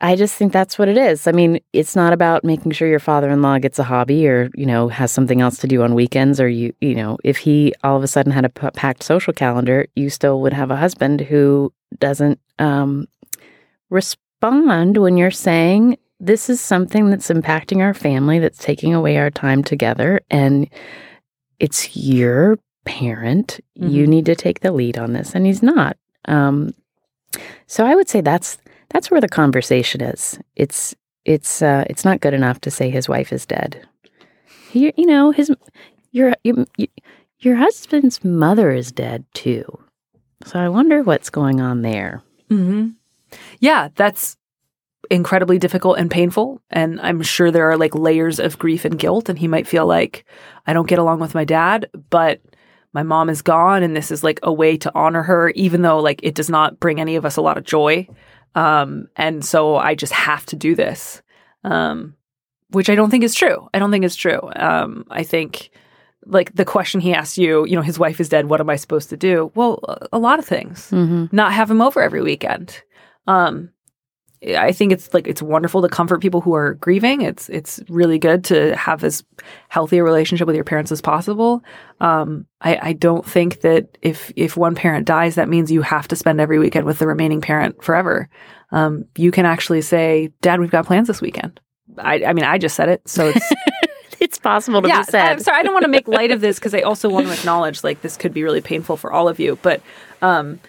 [0.00, 1.26] I just think that's what it is.
[1.26, 4.88] I mean, it's not about making sure your father-in-law gets a hobby or, you know,
[4.88, 8.02] has something else to do on weekends or you, you know, if he all of
[8.02, 11.72] a sudden had a p- packed social calendar, you still would have a husband who
[11.98, 13.06] doesn't um,
[13.94, 19.30] respond when you're saying this is something that's impacting our family, that's taking away our
[19.30, 20.68] time together and
[21.60, 23.60] it's your parent.
[23.74, 24.08] You Mhm.
[24.08, 25.96] need to take the lead on this and he's not.
[26.26, 26.74] Um,
[27.66, 28.58] so I would say that's
[28.90, 30.38] that's where the conversation is.
[30.56, 33.80] It's it's uh, it's not good enough to say his wife is dead.
[34.70, 35.50] He, you know, his
[36.12, 36.66] your your
[37.40, 39.64] your husband's mother is dead too.
[40.44, 42.22] So I wonder what's going on there.
[42.50, 42.90] hmm
[43.60, 44.36] Yeah, that's
[45.10, 46.60] incredibly difficult and painful.
[46.70, 49.28] And I'm sure there are like layers of grief and guilt.
[49.28, 50.24] And he might feel like,
[50.66, 52.40] I don't get along with my dad, but
[52.92, 53.82] my mom is gone.
[53.82, 56.80] And this is like a way to honor her, even though like it does not
[56.80, 58.08] bring any of us a lot of joy.
[58.54, 61.20] Um, and so I just have to do this.
[61.64, 62.14] Um,
[62.70, 63.68] which I don't think is true.
[63.72, 64.40] I don't think it's true.
[64.56, 65.70] Um, I think
[66.26, 68.46] like the question he asked you, you know, his wife is dead.
[68.46, 69.52] What am I supposed to do?
[69.54, 69.80] Well,
[70.12, 71.26] a- lot of things Mm-hmm.
[71.36, 72.82] not have him over every weekend.
[73.26, 73.70] Um,
[74.46, 77.22] I think it's like it's wonderful to comfort people who are grieving.
[77.22, 79.24] It's it's really good to have as
[79.68, 81.64] healthy a relationship with your parents as possible.
[82.00, 86.08] Um, I, I don't think that if if one parent dies, that means you have
[86.08, 88.28] to spend every weekend with the remaining parent forever.
[88.70, 91.58] Um, you can actually say, "Dad, we've got plans this weekend."
[91.96, 93.52] I, I mean, I just said it, so it's
[94.24, 95.32] It's possible to yeah, be said.
[95.32, 95.58] I'm sorry.
[95.58, 98.00] I don't want to make light of this because I also want to acknowledge like
[98.00, 99.58] this could be really painful for all of you.
[99.60, 99.82] But
[100.22, 100.60] um,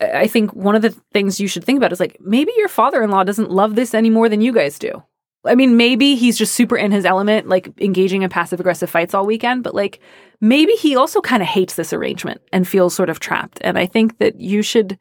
[0.00, 3.24] I think one of the things you should think about is like maybe your father-in-law
[3.24, 5.02] doesn't love this any more than you guys do.
[5.46, 9.14] I mean, maybe he's just super in his element, like engaging in passive aggressive fights
[9.14, 9.62] all weekend.
[9.62, 10.00] But like
[10.40, 13.58] maybe he also kind of hates this arrangement and feels sort of trapped.
[13.60, 14.98] And I think that you should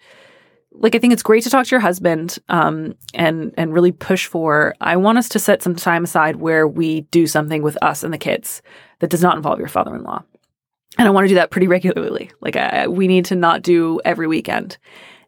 [0.74, 4.26] like I think it's great to talk to your husband um, and and really push
[4.26, 4.76] for.
[4.82, 8.14] I want us to set some time aside where we do something with us and
[8.14, 8.62] the kids
[9.00, 10.24] that does not involve your father-in-law,
[10.98, 12.32] and I want to do that pretty regularly.
[12.42, 14.78] Like I, we need to not do every weekend.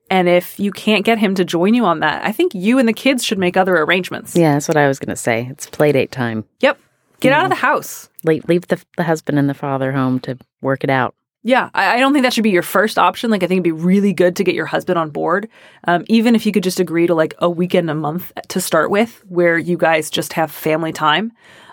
[0.09, 2.87] And if you can't get him to join you on that, I think you and
[2.87, 4.35] the kids should make other arrangements.
[4.35, 5.47] yeah, that's what I was going to say.
[5.49, 6.45] It's play date time.
[6.59, 6.79] Yep.
[7.21, 8.09] Get out of the house.
[8.23, 11.15] Leave, leave the, the husband and the father home to work it out.
[11.41, 13.31] Yeah, I, I don't think that should be your first option.
[13.31, 15.47] Like, I think it'd be really good to get your husband on board,
[15.85, 18.91] um, even if you could just agree to like a weekend a month to start
[18.91, 21.31] with, where you guys just have family time.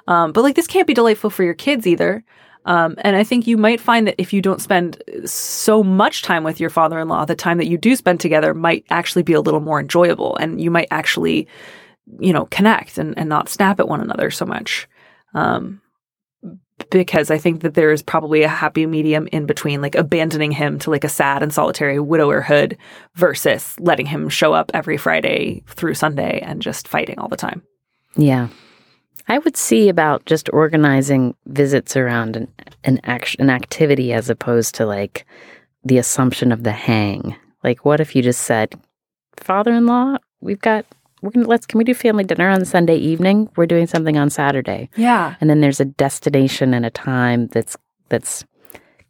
[0.09, 2.23] Um, but like, this can't be delightful for your kids either.
[2.65, 6.45] Um, and I think you might find that if you don't spend so much time
[6.45, 9.61] with your father-in-law, the time that you do spend together might actually be a little
[9.61, 11.49] more enjoyable, and you might actually,
[12.21, 14.89] you know, connect and, and not snap at one another so much.
[15.35, 15.81] Um,
[16.91, 20.79] because I think that there is probably a happy medium in between, like abandoning him
[20.81, 22.77] to like a sad and solitary widowerhood
[23.15, 27.63] versus letting him show up every Friday through Sunday and just fighting all the time.
[28.17, 28.49] Yeah.
[29.29, 32.49] I would see about just organizing visits around an
[32.85, 35.25] an action an activity as opposed to like
[35.85, 37.37] the assumption of the hang.
[37.63, 38.75] Like what if you just said,
[39.37, 40.85] Father in law, we've got
[41.21, 43.49] we're gonna let's can we do family dinner on Sunday evening?
[43.57, 44.91] We're doing something on Saturday.
[44.97, 45.37] Yeah.
[45.41, 47.77] And then there's a destination and a time that's
[48.09, 48.45] that's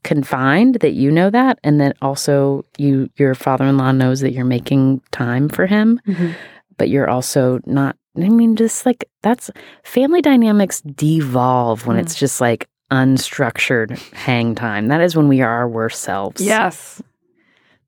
[0.05, 5.01] confined that you know that and then also you your father-in-law knows that you're making
[5.13, 6.33] time for him mm-hmm.
[6.77, 9.51] but you're also not I mean just like that's
[9.85, 12.01] family dynamics devolve when Mm.
[12.01, 14.89] it's just like unstructured hang time.
[14.89, 16.41] That is when we are our worst selves.
[16.43, 17.03] Yes.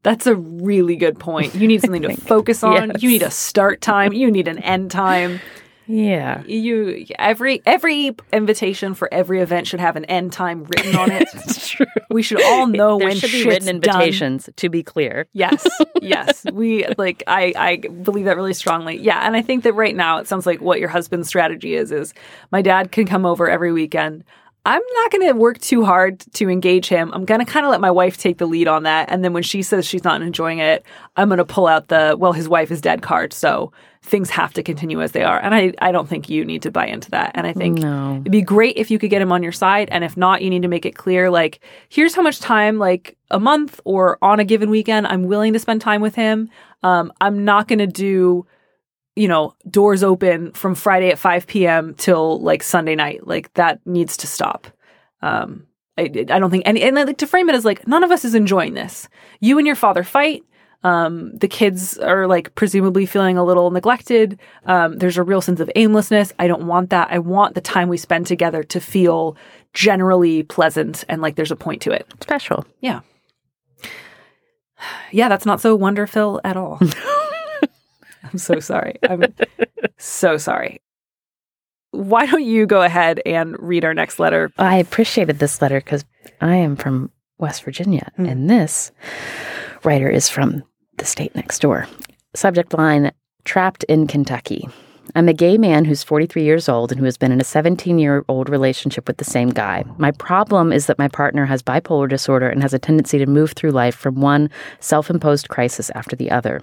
[0.02, 1.54] That's a really good point.
[1.54, 2.90] You need something to focus on.
[2.90, 3.02] Yes.
[3.02, 4.12] You need a start time.
[4.12, 5.40] You need an end time.
[5.86, 6.42] Yeah.
[6.44, 11.28] You every every invitation for every event should have an end time written on it.
[11.34, 11.86] It's true.
[12.10, 13.94] we should all know there when should be written done.
[13.94, 15.26] invitations to be clear.
[15.32, 15.66] Yes,
[16.02, 16.44] yes.
[16.52, 18.96] We like I I believe that really strongly.
[18.98, 21.92] Yeah, and I think that right now it sounds like what your husband's strategy is
[21.92, 22.14] is
[22.50, 24.24] my dad can come over every weekend.
[24.66, 27.12] I'm not going to work too hard to engage him.
[27.12, 29.10] I'm going to kind of let my wife take the lead on that.
[29.10, 32.16] And then when she says she's not enjoying it, I'm going to pull out the,
[32.18, 33.34] well, his wife is dead card.
[33.34, 33.72] So
[34.04, 35.38] things have to continue as they are.
[35.40, 37.32] And I, I don't think you need to buy into that.
[37.34, 38.18] And I think No.
[38.20, 39.88] it'd be great if you could get him on your side.
[39.90, 43.16] And if not, you need to make it clear like, here's how much time, like
[43.30, 46.50] a month or on a given weekend, I'm willing to spend time with him.
[46.82, 48.46] Um, I'm not going to do,
[49.16, 51.94] you know, doors open from Friday at 5 p.m.
[51.94, 53.26] till like Sunday night.
[53.26, 54.66] Like that needs to stop.
[55.22, 58.10] Um, I, I don't think any, and like to frame it as like, none of
[58.10, 59.08] us is enjoying this.
[59.40, 60.44] You and your father fight.
[60.84, 64.38] Um, the kids are like presumably feeling a little neglected.
[64.66, 66.32] Um, there's a real sense of aimlessness.
[66.38, 67.08] I don't want that.
[67.10, 69.36] I want the time we spend together to feel
[69.72, 72.06] generally pleasant and like there's a point to it.
[72.20, 72.64] Special.
[72.80, 73.00] Yeah,
[75.10, 76.78] Yeah, that's not so wonderful at all.
[78.24, 78.98] I'm so sorry.
[79.08, 79.22] I'm
[79.98, 80.80] so sorry.
[81.92, 84.50] Why don't you go ahead and read our next letter?
[84.58, 86.04] I appreciated this letter because
[86.40, 88.26] I am from West Virginia, Hmm.
[88.26, 88.90] and this
[89.84, 90.64] writer is from
[90.98, 91.86] the state next door.
[92.34, 93.12] Subject line
[93.44, 94.68] Trapped in Kentucky.
[95.14, 97.98] I'm a gay man who's 43 years old and who has been in a 17
[97.98, 99.84] year old relationship with the same guy.
[99.98, 103.52] My problem is that my partner has bipolar disorder and has a tendency to move
[103.52, 106.62] through life from one self imposed crisis after the other.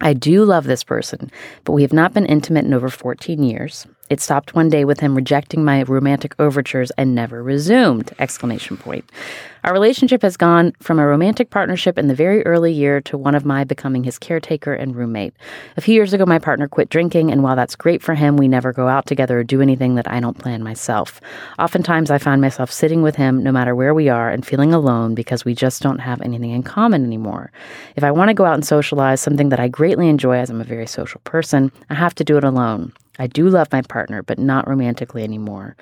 [0.00, 1.30] I do love this person,
[1.64, 3.86] but we have not been intimate in over 14 years.
[4.08, 8.12] It stopped one day with him rejecting my romantic overtures and never resumed!
[8.18, 9.10] Exclamation point.
[9.64, 13.34] Our relationship has gone from a romantic partnership in the very early year to one
[13.34, 15.34] of my becoming his caretaker and roommate.
[15.76, 18.46] A few years ago, my partner quit drinking, and while that's great for him, we
[18.46, 21.20] never go out together or do anything that I don't plan myself.
[21.58, 25.16] Oftentimes, I find myself sitting with him no matter where we are and feeling alone
[25.16, 27.50] because we just don't have anything in common anymore.
[27.96, 30.60] If I want to go out and socialize, something that I greatly enjoy as I'm
[30.60, 32.92] a very social person, I have to do it alone.
[33.18, 35.76] I do love my partner, but not romantically anymore.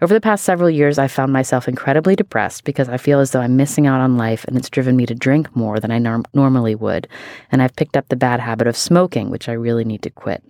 [0.00, 3.40] Over the past several years, I found myself incredibly depressed because I feel as though
[3.40, 6.24] I'm missing out on life and it's driven me to drink more than I norm-
[6.34, 7.08] normally would.
[7.52, 10.42] And I've picked up the bad habit of smoking, which I really need to quit.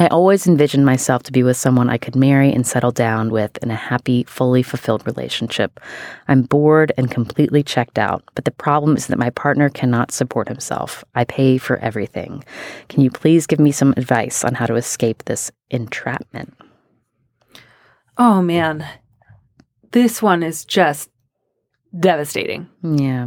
[0.00, 3.58] I always envisioned myself to be with someone I could marry and settle down with
[3.62, 5.78] in a happy, fully fulfilled relationship.
[6.28, 10.48] I'm bored and completely checked out, but the problem is that my partner cannot support
[10.48, 11.04] himself.
[11.14, 12.42] I pay for everything.
[12.88, 16.54] Can you please give me some advice on how to escape this entrapment?
[18.16, 18.86] Oh man.
[19.90, 21.10] This one is just
[21.98, 22.66] devastating.
[22.82, 23.26] Yeah.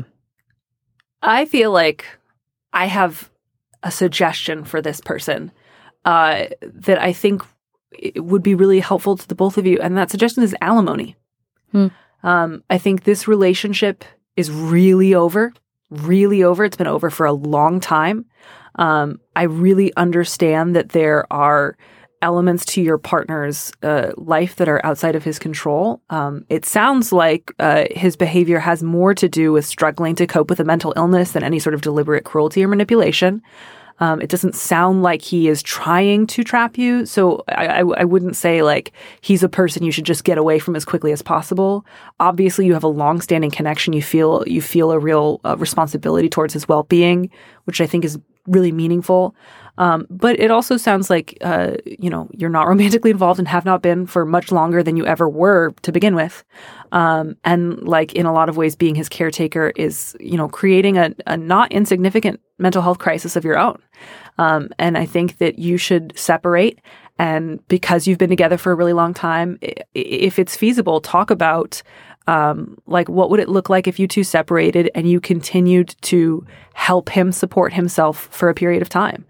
[1.22, 2.06] I feel like
[2.74, 3.30] I have
[3.84, 5.52] a suggestion for this person
[6.06, 7.42] uh, that I think
[7.92, 11.16] it would be really helpful to the both of you, and that suggestion is alimony.
[11.72, 11.88] Hmm.
[12.24, 15.54] Um, I think this relationship is really over,
[15.90, 16.64] really over.
[16.64, 18.26] It's been over for a long time.
[18.76, 21.78] Um, I really understand that there are
[22.22, 26.02] elements to your partner's uh, life that are outside of his control.
[26.10, 30.50] Um, it sounds like uh, his behavior has more to do with struggling to cope
[30.50, 33.42] with a mental illness than any sort of deliberate cruelty or manipulation.
[34.00, 37.06] Um, it doesn't sound like he is trying to trap you.
[37.06, 40.60] So I, I, I wouldn't say like he's a person you should just get away
[40.60, 41.86] from as quickly as possible.
[42.20, 43.94] Obviously, you have a long-standing connection.
[43.94, 47.30] You feel you feel a real uh, responsibility towards his well-being,
[47.64, 49.36] which I think is really meaningful.
[49.78, 53.66] Um, but it also sounds like uh, you know you're not romantically involved and have
[53.66, 56.44] not been for much longer than you ever were to begin with.
[56.92, 60.98] Um, and like in a lot of ways, being his caretaker is you know creating
[60.98, 63.82] a, a not insignificant mental health crisis of your own.
[64.38, 66.80] Um, and I think that you should separate.
[67.18, 69.58] And because you've been together for a really long time,
[69.94, 71.82] if it's feasible, talk about
[72.28, 76.46] um, like what would it look like if you two separated and you continued to
[76.74, 79.26] help him support himself for a period of time.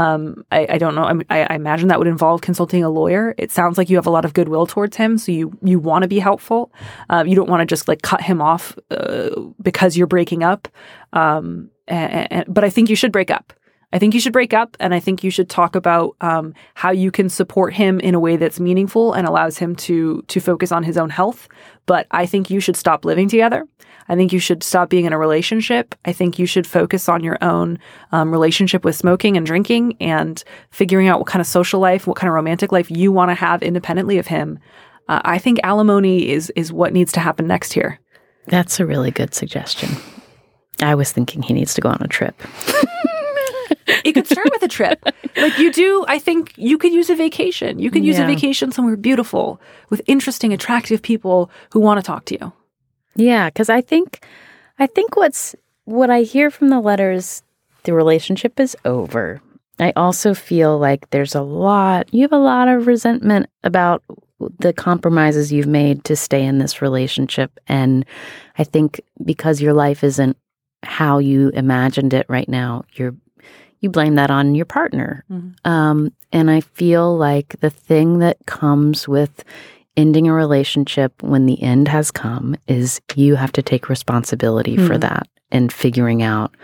[0.00, 1.04] Um, I, I don't know.
[1.28, 3.34] I, I, imagine that would involve consulting a lawyer.
[3.36, 6.04] It sounds like you have a lot of goodwill towards him, so you you want
[6.04, 6.72] to be helpful.
[7.10, 9.28] Uh, you don't want to just like cut him off uh,
[9.60, 10.68] because you're breaking up.
[11.12, 13.52] Um, and, and, but I think you should break up.
[13.92, 16.92] I think you should break up, and I think you should talk about um, how
[16.92, 20.72] you can support him in a way that's meaningful and allows him to to focus
[20.72, 21.46] on his own health.
[21.84, 23.66] But I think you should stop living together.
[24.10, 25.94] I think you should stop being in a relationship.
[26.04, 27.78] I think you should focus on your own
[28.10, 30.42] um, relationship with smoking and drinking and
[30.72, 33.36] figuring out what kind of social life, what kind of romantic life you want to
[33.36, 34.58] have independently of him.
[35.08, 38.00] Uh, I think alimony is is what needs to happen next here.
[38.48, 39.90] That's a really good suggestion.
[40.82, 42.34] I was thinking he needs to go on a trip.
[44.04, 45.04] It could start with a trip.
[45.36, 47.78] Like you do, I think you could use a vacation.
[47.78, 52.24] You could use a vacation somewhere beautiful with interesting, attractive people who want to talk
[52.26, 52.52] to you.
[53.14, 54.24] Yeah, because I think,
[54.78, 57.42] I think what's what I hear from the letters,
[57.82, 59.40] the relationship is over.
[59.78, 62.12] I also feel like there's a lot.
[62.12, 64.02] You have a lot of resentment about
[64.58, 68.04] the compromises you've made to stay in this relationship, and
[68.58, 70.36] I think because your life isn't
[70.82, 73.14] how you imagined it right now, you're
[73.80, 75.24] you blame that on your partner.
[75.30, 75.54] Mhm.
[75.64, 79.42] Um, and I feel like the thing that comes with
[80.00, 84.96] ending a relationship when the end has come is you have to take responsibility for
[84.96, 85.00] Mhm.
[85.02, 86.54] that and figuring out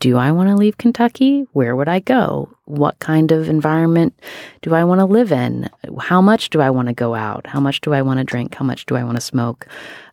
[0.00, 1.44] do I want to leave Kentucky?
[1.54, 2.48] Where would I go?
[2.66, 4.14] What kind of environment
[4.62, 5.68] do I want to live in?
[5.98, 7.48] How much do I want to go out?
[7.48, 8.54] How much do I want to drink?
[8.54, 9.66] How much do I want to smoke?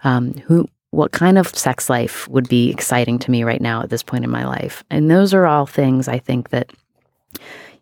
[0.03, 3.89] Um, who what kind of sex life would be exciting to me right now at
[3.91, 4.83] this point in my life?
[4.89, 6.71] And those are all things I think that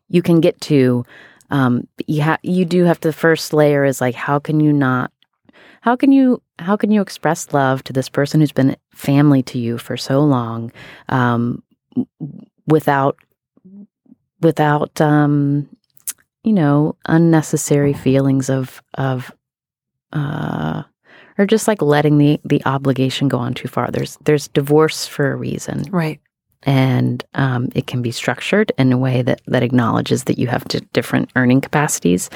[0.10, 1.06] you can get to.
[1.54, 4.74] Um, you ha- you do have to, the first layer is like how can you
[4.74, 5.12] not
[5.82, 9.60] how can you how can you express love to this person who's been family to
[9.60, 10.72] you for so long
[11.10, 11.62] um,
[12.66, 13.18] without
[14.42, 15.70] without um,
[16.44, 19.32] you know unnecessary feelings of of
[20.12, 20.82] uh,
[21.38, 23.92] or just like letting the the obligation go on too far.
[23.92, 26.20] There's there's divorce for a reason, right?
[26.66, 30.66] And um, it can be structured in a way that that acknowledges that you have
[30.94, 32.30] different earning capacities,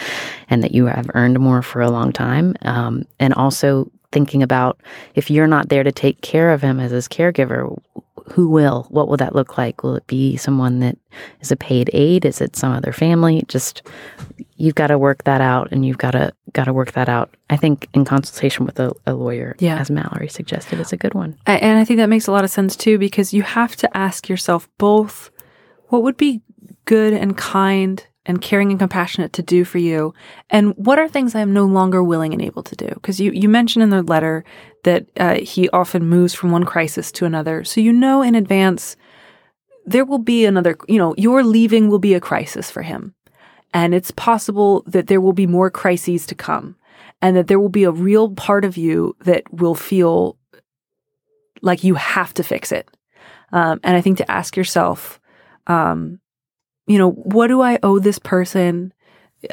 [0.49, 4.79] and that you have earned more for a long time, um, and also thinking about
[5.15, 7.77] if you're not there to take care of him as his caregiver,
[8.31, 8.87] who will?
[8.89, 9.83] What will that look like?
[9.83, 10.97] Will it be someone that
[11.41, 12.25] is a paid aide?
[12.25, 13.43] Is it some other family?
[13.47, 13.81] Just
[14.57, 17.35] you've got to work that out, and you've got to got to work that out.
[17.49, 19.77] I think in consultation with a, a lawyer, yeah.
[19.79, 21.37] as Mallory suggested, is a good one.
[21.45, 24.27] And I think that makes a lot of sense too, because you have to ask
[24.27, 25.31] yourself both
[25.87, 26.41] what would be
[26.85, 30.13] good and kind and caring and compassionate to do for you?
[30.49, 32.87] And what are things I am no longer willing and able to do?
[32.87, 34.43] Because you, you mentioned in the letter
[34.83, 37.63] that uh, he often moves from one crisis to another.
[37.63, 38.97] So you know in advance
[39.85, 43.15] there will be another, you know, your leaving will be a crisis for him.
[43.77, 46.75] And it's possible that there will be more crises to come
[47.21, 50.35] and that there will be a real part of you that will feel
[51.61, 52.89] like you have to fix it.
[53.51, 55.19] Um, and I think to ask yourself,
[55.67, 56.19] um,
[56.87, 58.93] you know, what do I owe this person?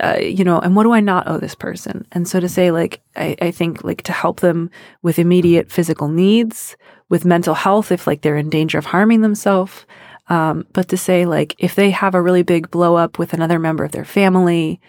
[0.01, 2.07] Uh, you know, and what do I not owe this person?
[2.13, 4.71] And so to say, like, I, I think, like, to help them
[5.03, 6.79] with immediate physical needs,
[7.11, 9.85] with mental health, if like they're in danger of harming themselves.
[10.29, 13.59] Um, but to say, like, if they have a really big blow up with another
[13.59, 14.81] member of their family,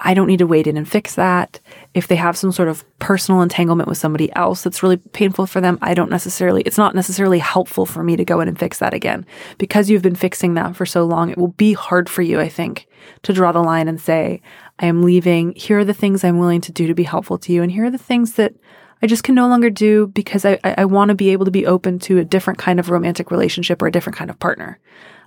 [0.00, 1.58] I don't need to wait in and fix that.
[1.92, 5.60] If they have some sort of personal entanglement with somebody else that's really painful for
[5.60, 8.78] them, I don't necessarily, it's not necessarily helpful for me to go in and fix
[8.78, 9.26] that again.
[9.58, 12.48] Because you've been fixing that for so long, it will be hard for you, I
[12.48, 12.86] think,
[13.24, 14.40] to draw the line and say,
[14.78, 15.52] I am leaving.
[15.56, 17.64] Here are the things I'm willing to do to be helpful to you.
[17.64, 18.54] And here are the things that
[19.02, 21.50] I just can no longer do because I, I, I want to be able to
[21.50, 24.78] be open to a different kind of romantic relationship or a different kind of partner.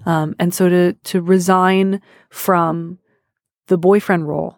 [0.06, 3.00] Um, and so to, to resign from
[3.68, 4.58] the boyfriend role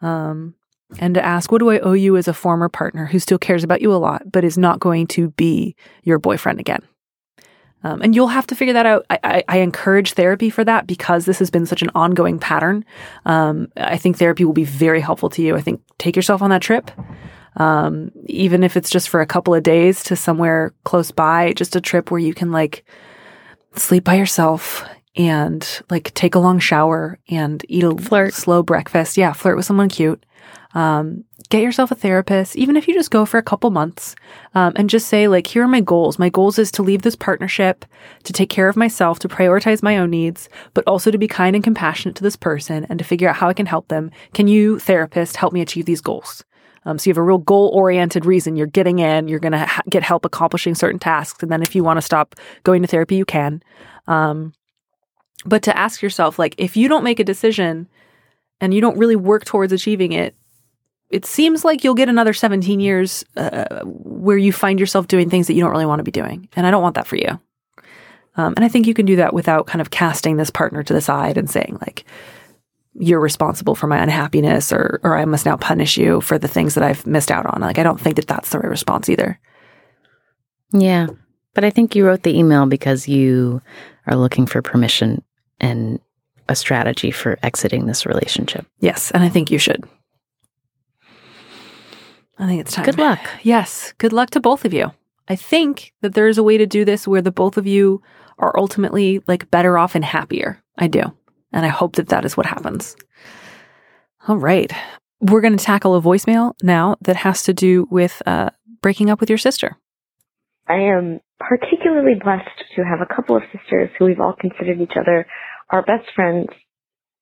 [0.00, 0.54] um,
[0.98, 3.64] and to ask, what do I owe you as a former partner who still cares
[3.64, 6.82] about you a lot, but is not going to be your boyfriend again?
[7.84, 9.04] Um, and you'll have to figure that out.
[9.10, 12.82] I, I, I, encourage therapy for that because this has been such an ongoing pattern.
[13.26, 15.54] Um, I think therapy will be very helpful to you.
[15.54, 16.90] I think take yourself on that trip,
[17.56, 21.76] um, even if it's just for a couple of days to somewhere close by, just
[21.76, 22.84] a trip where you can like
[23.76, 24.84] sleep by yourself
[25.16, 28.34] and like take a long shower and eat a flirt.
[28.34, 29.16] slow breakfast.
[29.16, 30.24] Yeah, flirt with someone cute.
[30.74, 34.16] Um, get yourself a therapist, even if you just go for a couple months,
[34.56, 36.18] um, and just say like, here are my goals.
[36.18, 37.84] My goals is to leave this partnership,
[38.24, 41.54] to take care of myself, to prioritize my own needs, but also to be kind
[41.54, 44.10] and compassionate to this person and to figure out how I can help them.
[44.32, 46.44] Can you, therapist, help me achieve these goals?
[46.84, 49.66] Um, so you have a real goal oriented reason you're getting in, you're going to
[49.66, 51.42] ha- get help accomplishing certain tasks.
[51.42, 53.62] And then if you want to stop going to therapy, you can.
[54.06, 54.52] Um,
[55.46, 57.88] but to ask yourself, like, if you don't make a decision
[58.60, 60.34] and you don't really work towards achieving it,
[61.10, 65.46] it seems like you'll get another 17 years uh, where you find yourself doing things
[65.46, 66.48] that you don't really want to be doing.
[66.56, 67.40] And I don't want that for you.
[68.36, 70.92] Um, and I think you can do that without kind of casting this partner to
[70.92, 72.04] the side and saying, like,
[72.94, 76.74] you're responsible for my unhappiness or, or I must now punish you for the things
[76.74, 77.60] that I've missed out on.
[77.60, 79.38] Like, I don't think that that's the right response either.
[80.72, 81.08] Yeah.
[81.54, 83.62] But I think you wrote the email because you
[84.06, 85.22] are looking for permission
[85.60, 86.00] and
[86.48, 88.66] a strategy for exiting this relationship.
[88.80, 89.84] Yes, and I think you should.
[92.38, 92.84] I think it's time.
[92.84, 93.20] Good luck.
[93.42, 94.92] Yes, good luck to both of you.
[95.28, 98.02] I think that there is a way to do this where the both of you
[98.38, 100.62] are ultimately like better off and happier.
[100.76, 101.14] I do.
[101.54, 102.96] And I hope that that is what happens.
[104.26, 104.72] All right.
[105.20, 108.50] We're going to tackle a voicemail now that has to do with uh,
[108.82, 109.76] breaking up with your sister.
[110.68, 114.96] I am particularly blessed to have a couple of sisters who we've all considered each
[115.00, 115.26] other
[115.70, 116.48] our best friends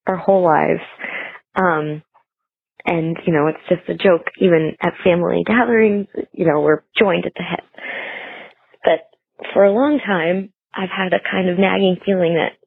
[0.06, 0.80] our whole lives.
[1.54, 2.02] Um,
[2.84, 7.26] and, you know, it's just a joke, even at family gatherings, you know, we're joined
[7.26, 7.64] at the hip.
[8.82, 12.58] But for a long time, I've had a kind of nagging feeling that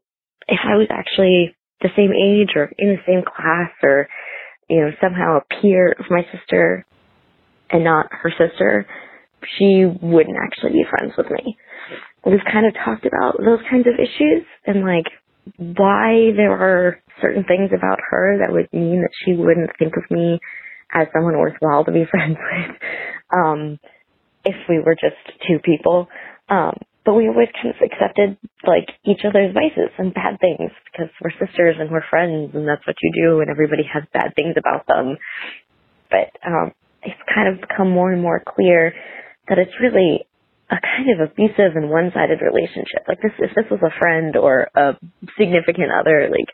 [0.47, 4.07] if I was actually the same age or in the same class or,
[4.69, 6.85] you know, somehow a peer of my sister
[7.69, 8.85] and not her sister,
[9.57, 11.57] she wouldn't actually be friends with me.
[12.25, 15.05] We've kind of talked about those kinds of issues and like
[15.57, 20.09] why there are certain things about her that would mean that she wouldn't think of
[20.09, 20.39] me
[20.93, 22.75] as someone worthwhile to be friends with
[23.33, 23.79] um
[24.43, 26.07] if we were just two people
[26.49, 26.75] um
[27.05, 31.35] but we always kind of accepted like each other's vices and bad things because we're
[31.39, 34.87] sisters and we're friends and that's what you do and everybody has bad things about
[34.87, 35.17] them
[36.09, 36.71] but um
[37.03, 38.93] it's kind of become more and more clear
[39.47, 40.25] that it's really
[40.69, 43.05] a kind of abusive and one-sided relationship.
[43.07, 44.97] Like this, if this was a friend or a
[45.37, 46.49] significant other, like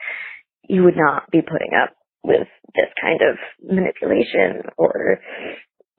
[0.67, 5.19] you would not be putting up with this kind of manipulation or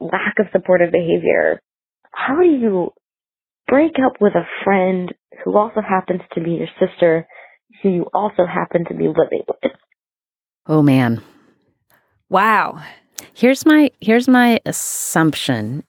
[0.00, 1.60] lack of supportive behavior.
[2.12, 2.92] How do you
[3.72, 7.26] break up with a friend who also happens to be your sister,
[7.82, 9.72] who you also happen to be living with?
[10.66, 11.22] Oh man.
[12.28, 12.82] Wow.
[13.32, 15.84] Here's my here's my assumption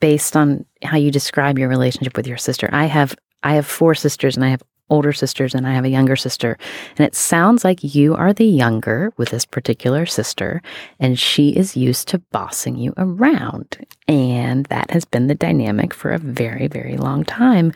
[0.00, 2.68] based on how you describe your relationship with your sister.
[2.72, 3.14] I have
[3.44, 6.58] I have four sisters and I have older sisters and I have a younger sister.
[6.98, 10.62] And it sounds like you are the younger with this particular sister
[10.98, 13.78] and she is used to bossing you around.
[14.08, 17.72] And that has been the dynamic for a very, very long time.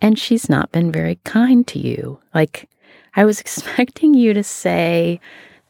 [0.00, 2.20] And she's not been very kind to you.
[2.34, 2.68] Like,
[3.14, 5.20] I was expecting you to say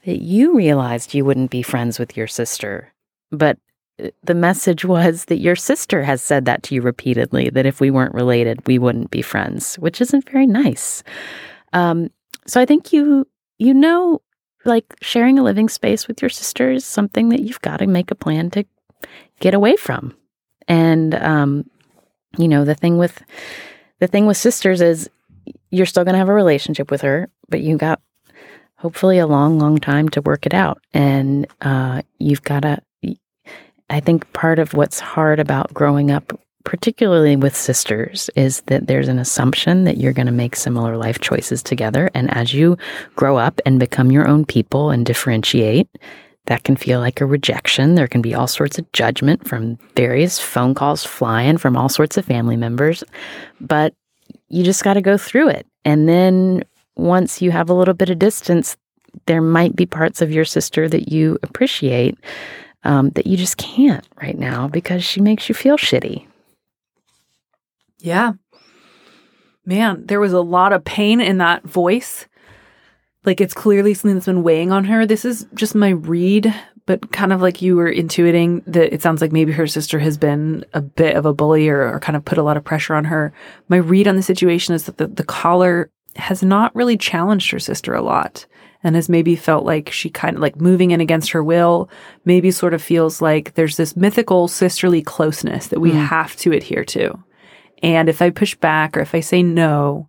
[0.04, 2.92] that you realized you wouldn't be friends with your sister,
[3.30, 3.58] but
[4.22, 7.90] the message was that your sister has said that to you repeatedly that if we
[7.90, 11.02] weren't related, we wouldn't be friends, which isn't very nice.
[11.72, 12.10] Um,
[12.46, 13.26] so I think you
[13.58, 14.20] you know,
[14.64, 18.10] like sharing a living space with your sister is something that you've got to make
[18.10, 18.64] a plan to
[19.40, 20.16] get away from.
[20.66, 21.70] And um,
[22.38, 23.22] you know, the thing with
[24.00, 25.08] the thing with sisters is
[25.70, 28.00] you're still going to have a relationship with her, but you got
[28.76, 32.82] hopefully a long, long time to work it out, and uh, you've got to
[33.92, 36.32] I think part of what's hard about growing up,
[36.64, 41.20] particularly with sisters, is that there's an assumption that you're going to make similar life
[41.20, 42.10] choices together.
[42.14, 42.78] And as you
[43.16, 45.88] grow up and become your own people and differentiate,
[46.46, 47.94] that can feel like a rejection.
[47.94, 52.16] There can be all sorts of judgment from various phone calls flying from all sorts
[52.16, 53.04] of family members.
[53.60, 53.94] But
[54.48, 55.66] you just got to go through it.
[55.84, 56.64] And then
[56.96, 58.74] once you have a little bit of distance,
[59.26, 62.16] there might be parts of your sister that you appreciate
[62.84, 66.26] um, that you just can't right now because she makes you feel shitty.
[67.98, 68.32] Yeah.
[69.64, 72.26] Man, there was a lot of pain in that voice.
[73.24, 75.06] Like it's clearly something that's been weighing on her.
[75.06, 76.52] This is just my read,
[76.86, 80.18] but kind of like you were intuiting that it sounds like maybe her sister has
[80.18, 82.94] been a bit of a bully or, or kind of put a lot of pressure
[82.94, 83.32] on her.
[83.68, 87.60] My read on the situation is that the, the caller has not really challenged her
[87.60, 88.46] sister a lot
[88.82, 91.88] and has maybe felt like she kind of like moving in against her will,
[92.24, 96.06] maybe sort of feels like there's this mythical sisterly closeness that we mm.
[96.06, 97.18] have to adhere to.
[97.82, 100.08] And if I push back or if I say no,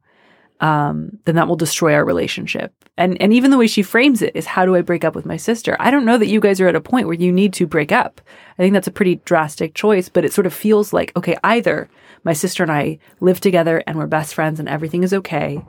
[0.59, 2.73] um, then that will destroy our relationship.
[2.95, 5.25] And and even the way she frames it is how do I break up with
[5.25, 5.75] my sister?
[5.79, 7.91] I don't know that you guys are at a point where you need to break
[7.91, 8.21] up.
[8.57, 11.89] I think that's a pretty drastic choice, but it sort of feels like okay, either
[12.23, 15.61] my sister and I live together and we're best friends and everything is okay,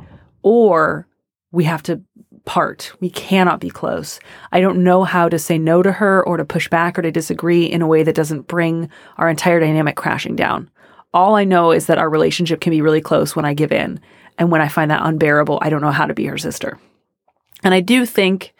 [0.42, 1.09] or
[1.50, 2.02] we have to
[2.45, 2.92] part.
[3.01, 4.20] We cannot be close.
[4.53, 7.11] I don't know how to say no to her or to push back or to
[7.11, 10.70] disagree in a way that doesn't bring our entire dynamic crashing down.
[11.12, 14.01] All I know is that our relationship can be really close when I give in.
[14.38, 16.78] And when I find that unbearable, I don't know how to be her sister.
[17.62, 18.53] And I do think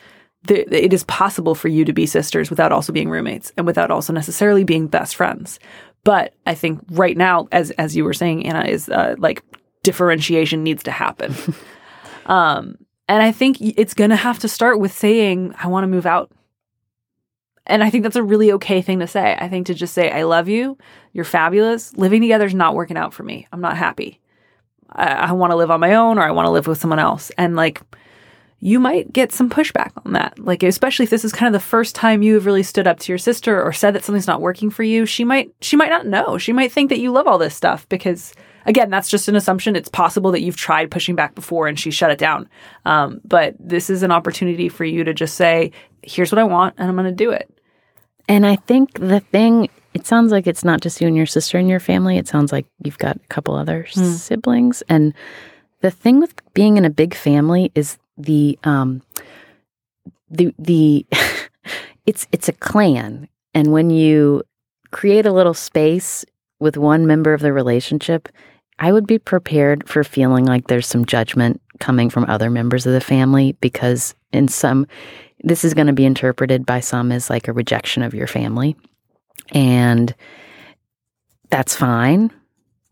[0.45, 3.91] that it is possible for you to be sisters without also being roommates and without
[3.91, 5.59] also necessarily being best friends.
[6.05, 9.43] But I think right now, as as you were saying, Anna, is uh, like
[9.83, 11.35] differentiation needs to happen.
[12.27, 12.77] um,
[13.09, 16.07] and I think it's going to have to start with saying, I want to move
[16.07, 16.31] out.
[17.67, 19.37] And I think that's a really okay thing to say.
[19.39, 20.77] I think to just say, I love you.
[21.13, 21.95] You're fabulous.
[21.97, 23.47] Living together is not working out for me.
[23.53, 24.21] I'm not happy.
[24.91, 26.99] I, I want to live on my own or I want to live with someone
[26.99, 27.31] else.
[27.39, 27.81] And like,
[28.61, 30.39] you might get some pushback on that.
[30.39, 32.99] Like, especially if this is kind of the first time you have really stood up
[33.01, 35.91] to your sister or said that something's not working for you, she might, she might
[35.91, 36.39] not know.
[36.39, 38.33] She might think that you love all this stuff because
[38.67, 39.77] again, that's just an assumption.
[39.77, 42.49] It's possible that you've tried pushing back before and she shut it down.
[42.85, 46.75] Um, but this is an opportunity for you to just say, here's what I want
[46.79, 47.51] and I'm going to do it.
[48.29, 51.59] And I think the thing, it sounds like it's not just you and your sister
[51.59, 52.17] and your family.
[52.17, 54.13] It sounds like you've got a couple other mm.
[54.15, 54.83] siblings.
[54.89, 55.13] And
[55.81, 59.03] the thing with being in a big family is the, um,
[60.31, 61.07] the, the,
[62.07, 63.29] it's, it's a clan.
[63.53, 64.43] And when you
[64.91, 66.25] create a little space
[66.61, 68.29] with one member of the relationship,
[68.79, 72.93] I would be prepared for feeling like there's some judgment coming from other members of
[72.93, 74.87] the family because, in some,
[75.41, 78.77] this is going to be interpreted by some as like a rejection of your family.
[79.53, 80.15] And
[81.51, 82.31] that's fine.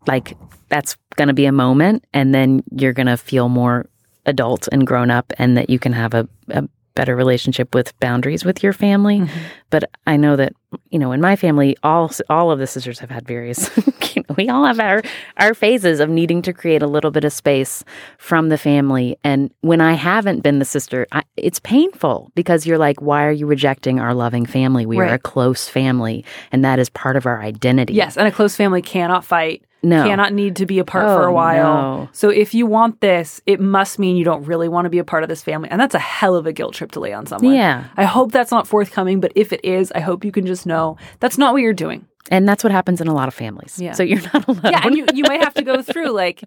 [0.07, 0.37] Like,
[0.69, 2.05] that's going to be a moment.
[2.13, 3.89] And then you're going to feel more
[4.25, 8.45] adult and grown up, and that you can have a, a better relationship with boundaries
[8.45, 9.19] with your family.
[9.19, 9.39] Mm-hmm.
[9.69, 10.53] But I know that
[10.89, 13.69] you know in my family, all all of the sisters have had various.
[14.37, 15.01] we all have our
[15.37, 17.83] our phases of needing to create a little bit of space
[18.17, 19.17] from the family.
[19.23, 23.31] And when I haven't been the sister, I, it's painful because you're like, why are
[23.31, 24.85] you rejecting our loving family?
[24.85, 25.11] We right.
[25.11, 27.93] are a close family, and that is part of our identity.
[27.93, 30.03] Yes, and a close family cannot fight No.
[30.05, 31.63] cannot need to be apart for Oh, a while.
[31.63, 32.09] no.
[32.13, 35.03] So if you want this, it must mean you don't really want to be a
[35.03, 35.69] part of this family.
[35.69, 37.53] And that's a hell of a guilt trip to lay on someone.
[37.53, 37.85] Yeah.
[37.97, 40.97] I hope that's not forthcoming, but if it is, I hope you can just know
[41.19, 42.07] that's not what you're doing.
[42.31, 43.77] And that's what happens in a lot of families.
[43.79, 43.91] Yeah.
[43.91, 44.61] So you're not alone.
[44.63, 46.43] Yeah, and you, you might have to go through like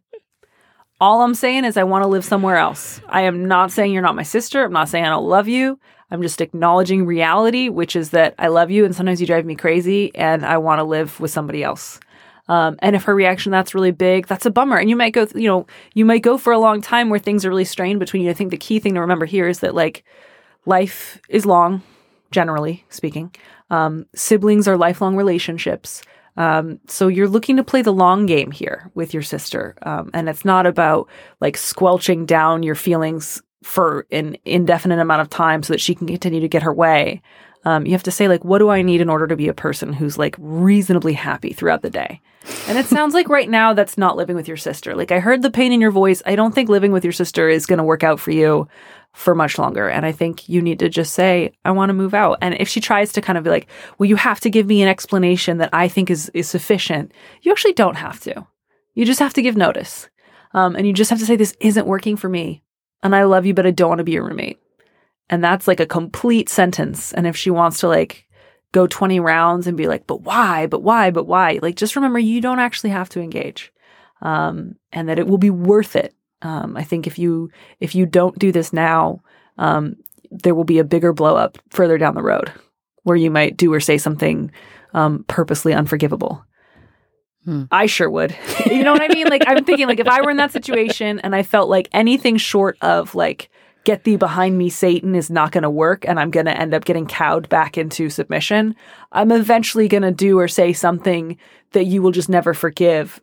[1.01, 3.01] all I'm saying is I want to live somewhere else.
[3.09, 4.65] I am not saying you're not my sister.
[4.65, 5.79] I'm not saying I don't love you.
[6.11, 9.57] I'm just acknowledging reality, which is that I love you and sometimes you drive me
[9.57, 12.01] crazy and I want to live with somebody else.
[12.49, 14.77] Um, and if her reaction that's really big, that's a bummer.
[14.77, 17.19] And you might go, th- you know, you might go for a long time where
[17.19, 18.31] things are really strained between you.
[18.31, 20.05] I think the key thing to remember here is that like
[20.65, 21.83] life is long,
[22.31, 23.35] generally speaking.
[23.71, 26.03] Um, siblings are lifelong relationships.
[26.37, 29.75] Um, so you're looking to play the long game here with your sister.
[29.83, 31.09] Um, and it's not about
[31.41, 36.07] like squelching down your feelings for an indefinite amount of time so that she can
[36.07, 37.23] continue to get her way.
[37.65, 39.55] Um, you have to say like, what do I need in order to be a
[39.55, 42.21] person who's like reasonably happy throughout the day?
[42.69, 44.95] And it sounds like right now that's not living with your sister.
[44.95, 46.23] Like I heard the pain in your voice.
[46.27, 48.69] I don't think living with your sister is going to work out for you
[49.13, 49.89] for much longer.
[49.89, 52.39] And I think you need to just say, I want to move out.
[52.43, 53.67] And if she tries to kind of be like,
[53.97, 57.51] well, you have to give me an explanation that I think is, is sufficient, you
[57.51, 58.47] actually don't have to.
[58.95, 60.09] You just have to give notice.
[60.53, 62.63] Um, and you just have to say, this isn't working for me.
[63.03, 64.59] And I love you, but I don't want to be your roommate.
[65.31, 67.13] And that's like a complete sentence.
[67.13, 68.26] And if she wants to like
[68.73, 72.19] go 20 rounds and be like, but why, but why, but why, like just remember
[72.19, 73.73] you don't actually have to engage.
[74.23, 76.15] Um, and that it will be worth it.
[76.43, 77.51] Um, I think if you
[77.81, 79.23] if you don't do this now,
[79.59, 79.97] um,
[80.31, 82.53] there will be a bigger blow up further down the road
[83.03, 84.51] where you might do or say something
[84.95, 86.45] um, purposely unforgivable.
[87.45, 87.65] Hmm.
[87.71, 88.37] I sure would.
[88.67, 89.29] you know what I mean?
[89.29, 92.37] Like I'm thinking like if I were in that situation and I felt like anything
[92.37, 93.51] short of like
[93.87, 96.75] get thee behind me Satan is not going to work and I'm going to end
[96.75, 98.75] up getting cowed back into submission,
[99.13, 101.39] I'm eventually going to do or say something
[101.71, 103.21] that you will just never forgive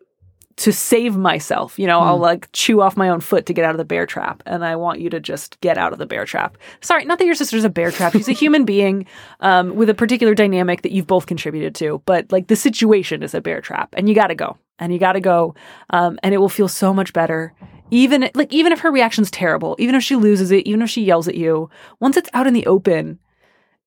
[0.56, 1.78] to save myself.
[1.78, 4.06] You know, I'll like chew off my own foot to get out of the bear
[4.06, 4.42] trap.
[4.46, 6.58] And I want you to just get out of the bear trap.
[6.80, 8.14] Sorry, not that your sister's a bear trap.
[8.14, 9.06] She's a human being
[9.42, 12.02] um, with a particular dynamic that you've both contributed to.
[12.06, 15.00] But like the situation is a bear trap and you got to go and you
[15.00, 15.56] got to go.
[15.90, 17.54] Um, and it will feel so much better.
[17.94, 21.04] Even like, even if her reaction's terrible, even if she loses it, even if she
[21.04, 21.70] yells at you,
[22.00, 23.20] once it's out in the open,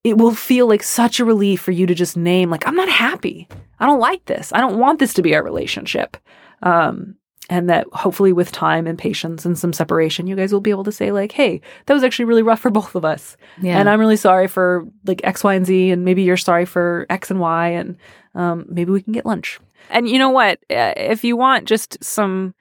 [0.04, 2.88] it will feel like such a relief for you to just name, like, I'm not
[2.88, 3.48] happy.
[3.80, 4.52] I don't like this.
[4.52, 6.16] I don't want this to be our relationship.
[6.62, 7.16] Um,
[7.50, 10.84] and that hopefully with time and patience and some separation, you guys will be able
[10.84, 13.36] to say, like, hey, that was actually really rough for both of us.
[13.60, 13.78] Yeah.
[13.78, 15.90] And I'm really sorry for like X, Y, and Z.
[15.90, 17.68] And maybe you're sorry for X and Y.
[17.70, 17.96] And
[18.36, 19.58] um, maybe we can get lunch.
[19.90, 20.60] And you know what?
[20.70, 22.54] Uh, If you want just some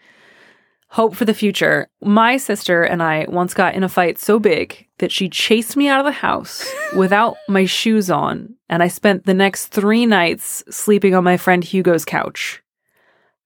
[0.96, 4.88] hope for the future, my sister and I once got in a fight so big
[5.00, 6.66] that she chased me out of the house
[6.96, 8.56] without my shoes on.
[8.70, 12.64] And I spent the next three nights sleeping on my friend Hugo's couch.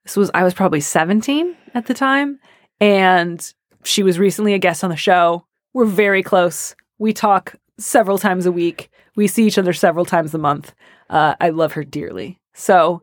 [0.04, 2.40] This was, I was probably 17 at the time.
[2.80, 3.52] And
[3.84, 5.44] she was recently a guest on the show.
[5.74, 6.76] We're very close.
[7.00, 8.92] We talk several times a week.
[9.16, 10.76] We see each other several times a month.
[11.10, 12.40] Uh, I love her dearly.
[12.54, 13.02] So,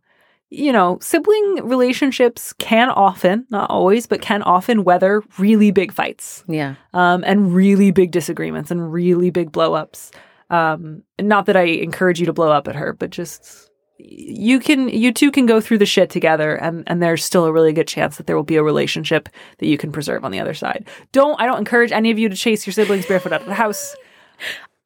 [0.50, 6.44] you know, sibling relationships can often, not always, but can often weather really big fights
[6.46, 6.76] yeah.
[6.94, 10.12] um, and really big disagreements and really big blow ups.
[10.48, 14.88] Um, not that I encourage you to blow up at her, but just you can,
[14.88, 17.88] you two can go through the shit together, and and there's still a really good
[17.88, 19.28] chance that there will be a relationship
[19.58, 20.86] that you can preserve on the other side.
[21.10, 23.54] Don't I don't encourage any of you to chase your siblings barefoot out of the
[23.54, 23.96] house.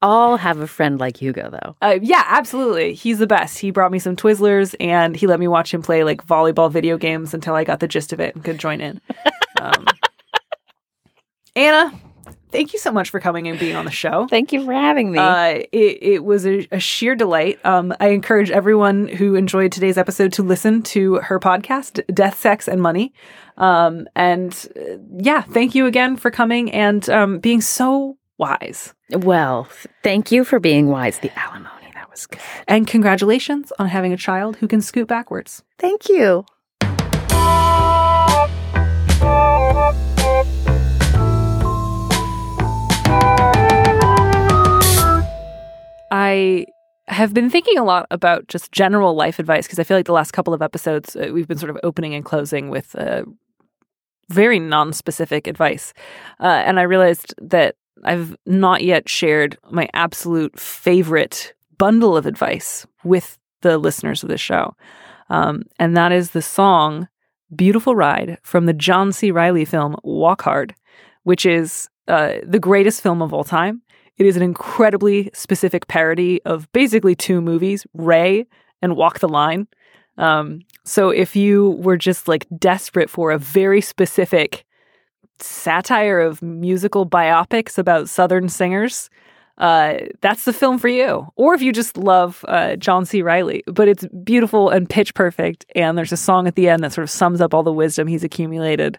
[0.03, 1.77] All have a friend like Hugo, though.
[1.83, 2.95] Uh, yeah, absolutely.
[2.95, 3.59] He's the best.
[3.59, 6.97] He brought me some Twizzlers and he let me watch him play like volleyball video
[6.97, 9.01] games until I got the gist of it and could join in.
[9.61, 9.87] Um,
[11.57, 11.93] Anna,
[12.51, 14.27] thank you so much for coming and being on the show.
[14.29, 15.19] Thank you for having me.
[15.19, 17.59] Uh, it, it was a, a sheer delight.
[17.65, 22.69] Um, I encourage everyone who enjoyed today's episode to listen to her podcast, Death, Sex,
[22.69, 23.13] and Money.
[23.59, 28.95] Um, and uh, yeah, thank you again for coming and um, being so wise.
[29.11, 29.69] well,
[30.03, 31.19] thank you for being wise.
[31.19, 32.41] The alimony, that was good.
[32.67, 35.63] And congratulations on having a child who can scoot backwards.
[35.79, 36.47] Thank you.
[46.13, 46.67] I
[47.09, 50.13] have been thinking a lot about just general life advice because I feel like the
[50.13, 53.25] last couple of episodes uh, we've been sort of opening and closing with uh,
[54.29, 55.93] very non-specific advice,
[56.39, 57.75] uh, and I realized that
[58.05, 64.41] I've not yet shared my absolute favorite bundle of advice with the listeners of this
[64.41, 64.75] show,
[65.29, 67.09] um, and that is the song
[67.55, 69.31] "Beautiful Ride" from the John C.
[69.31, 70.75] Reilly film Walk Hard,
[71.25, 73.83] which is uh, the greatest film of all time.
[74.17, 78.47] It is an incredibly specific parody of basically two movies, Ray
[78.83, 79.67] and Walk the Line.
[80.19, 84.67] Um, so if you were just like desperate for a very specific
[85.43, 89.11] satire of musical biopics about Southern singers,
[89.59, 91.27] uh, that's the film for you.
[91.37, 93.21] Or if you just love uh, John C.
[93.21, 95.67] Reilly, but it's beautiful and pitch perfect.
[95.75, 98.07] And there's a song at the end that sort of sums up all the wisdom
[98.07, 98.99] he's accumulated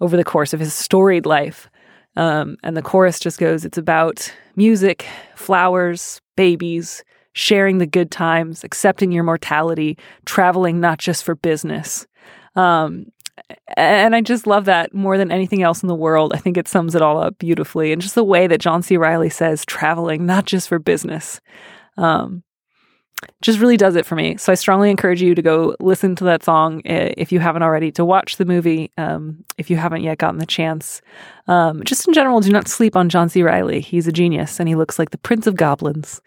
[0.00, 1.70] over the course of his storied life.
[2.16, 8.62] Um, and the chorus just goes, It's about music, flowers, babies, sharing the good times,
[8.62, 12.06] accepting your mortality, traveling not just for business.
[12.56, 13.06] Um,
[13.76, 16.32] and I just love that more than anything else in the world.
[16.32, 17.92] I think it sums it all up beautifully.
[17.92, 18.96] And just the way that John C.
[18.96, 21.40] Reilly says traveling, not just for business,
[21.96, 22.42] um,
[23.40, 24.36] just really does it for me.
[24.36, 27.90] So I strongly encourage you to go listen to that song if you haven't already,
[27.92, 31.00] to watch the movie um, if you haven't yet gotten the chance.
[31.46, 33.42] Um, just in general, do not sleep on John C.
[33.42, 33.80] Reilly.
[33.80, 36.20] He's a genius and he looks like the Prince of Goblins.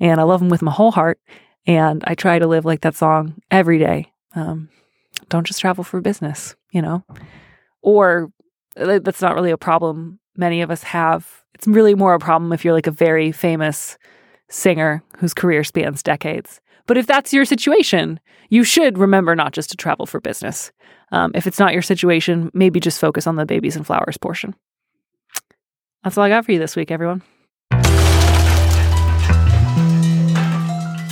[0.00, 1.18] And I love him with my whole heart.
[1.66, 4.12] And I try to live like that song every day.
[4.34, 4.68] Um,
[5.28, 7.04] don't just travel for business, you know?
[7.82, 8.30] Or
[8.76, 11.44] uh, that's not really a problem many of us have.
[11.54, 13.96] It's really more a problem if you're like a very famous
[14.48, 16.60] singer whose career spans decades.
[16.86, 20.70] But if that's your situation, you should remember not just to travel for business.
[21.12, 24.54] Um, if it's not your situation, maybe just focus on the babies and flowers portion.
[26.02, 27.22] That's all I got for you this week, everyone.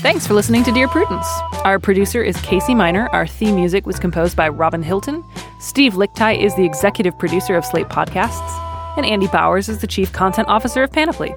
[0.02, 1.28] Thanks for listening to Dear Prudence.
[1.64, 3.08] Our producer is Casey Miner.
[3.12, 5.22] Our theme music was composed by Robin Hilton.
[5.60, 8.50] Steve Lickteig is the executive producer of Slate Podcasts.
[8.96, 11.32] And Andy Bowers is the chief content officer of Panoply.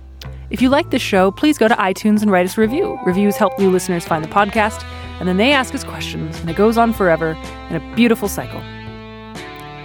[0.49, 2.97] If you like this show, please go to iTunes and write us a review.
[3.05, 4.84] Reviews help new listeners find the podcast,
[5.20, 7.38] and then they ask us questions, and it goes on forever
[7.70, 8.63] in a beautiful cycle.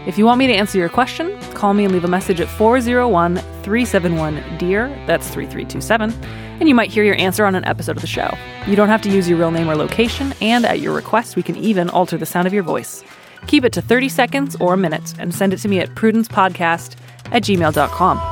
[0.07, 2.49] If you want me to answer your question, call me and leave a message at
[2.49, 6.11] 401 371 DEAR, that's 3327,
[6.59, 8.35] and you might hear your answer on an episode of the show.
[8.67, 11.43] You don't have to use your real name or location, and at your request, we
[11.43, 13.05] can even alter the sound of your voice.
[13.47, 16.97] Keep it to 30 seconds or a minute and send it to me at prudencepodcast
[17.33, 18.30] at gmail.com.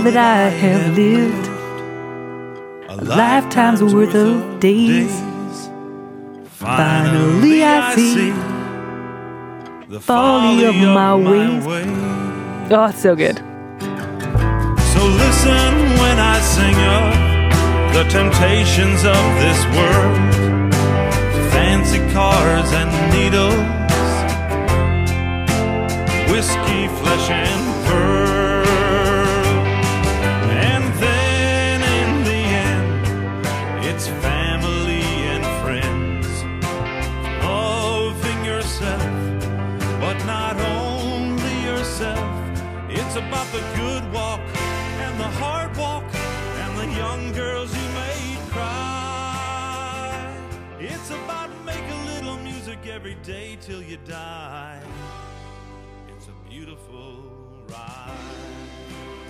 [0.00, 1.46] Now that I have lived.
[2.88, 5.12] A lifetime's worth of days,
[6.44, 8.30] finally I see
[9.90, 11.66] the folly of my ways.
[12.70, 13.36] Oh, it's so good.
[14.92, 15.70] So listen
[16.00, 17.12] when I sing of
[17.92, 20.16] the temptations of this world,
[21.52, 23.52] fancy cars and needles,
[26.32, 27.69] whiskey, flesh, and
[53.24, 54.80] day till you die.
[56.08, 57.22] It's a beautiful
[57.68, 59.29] ride.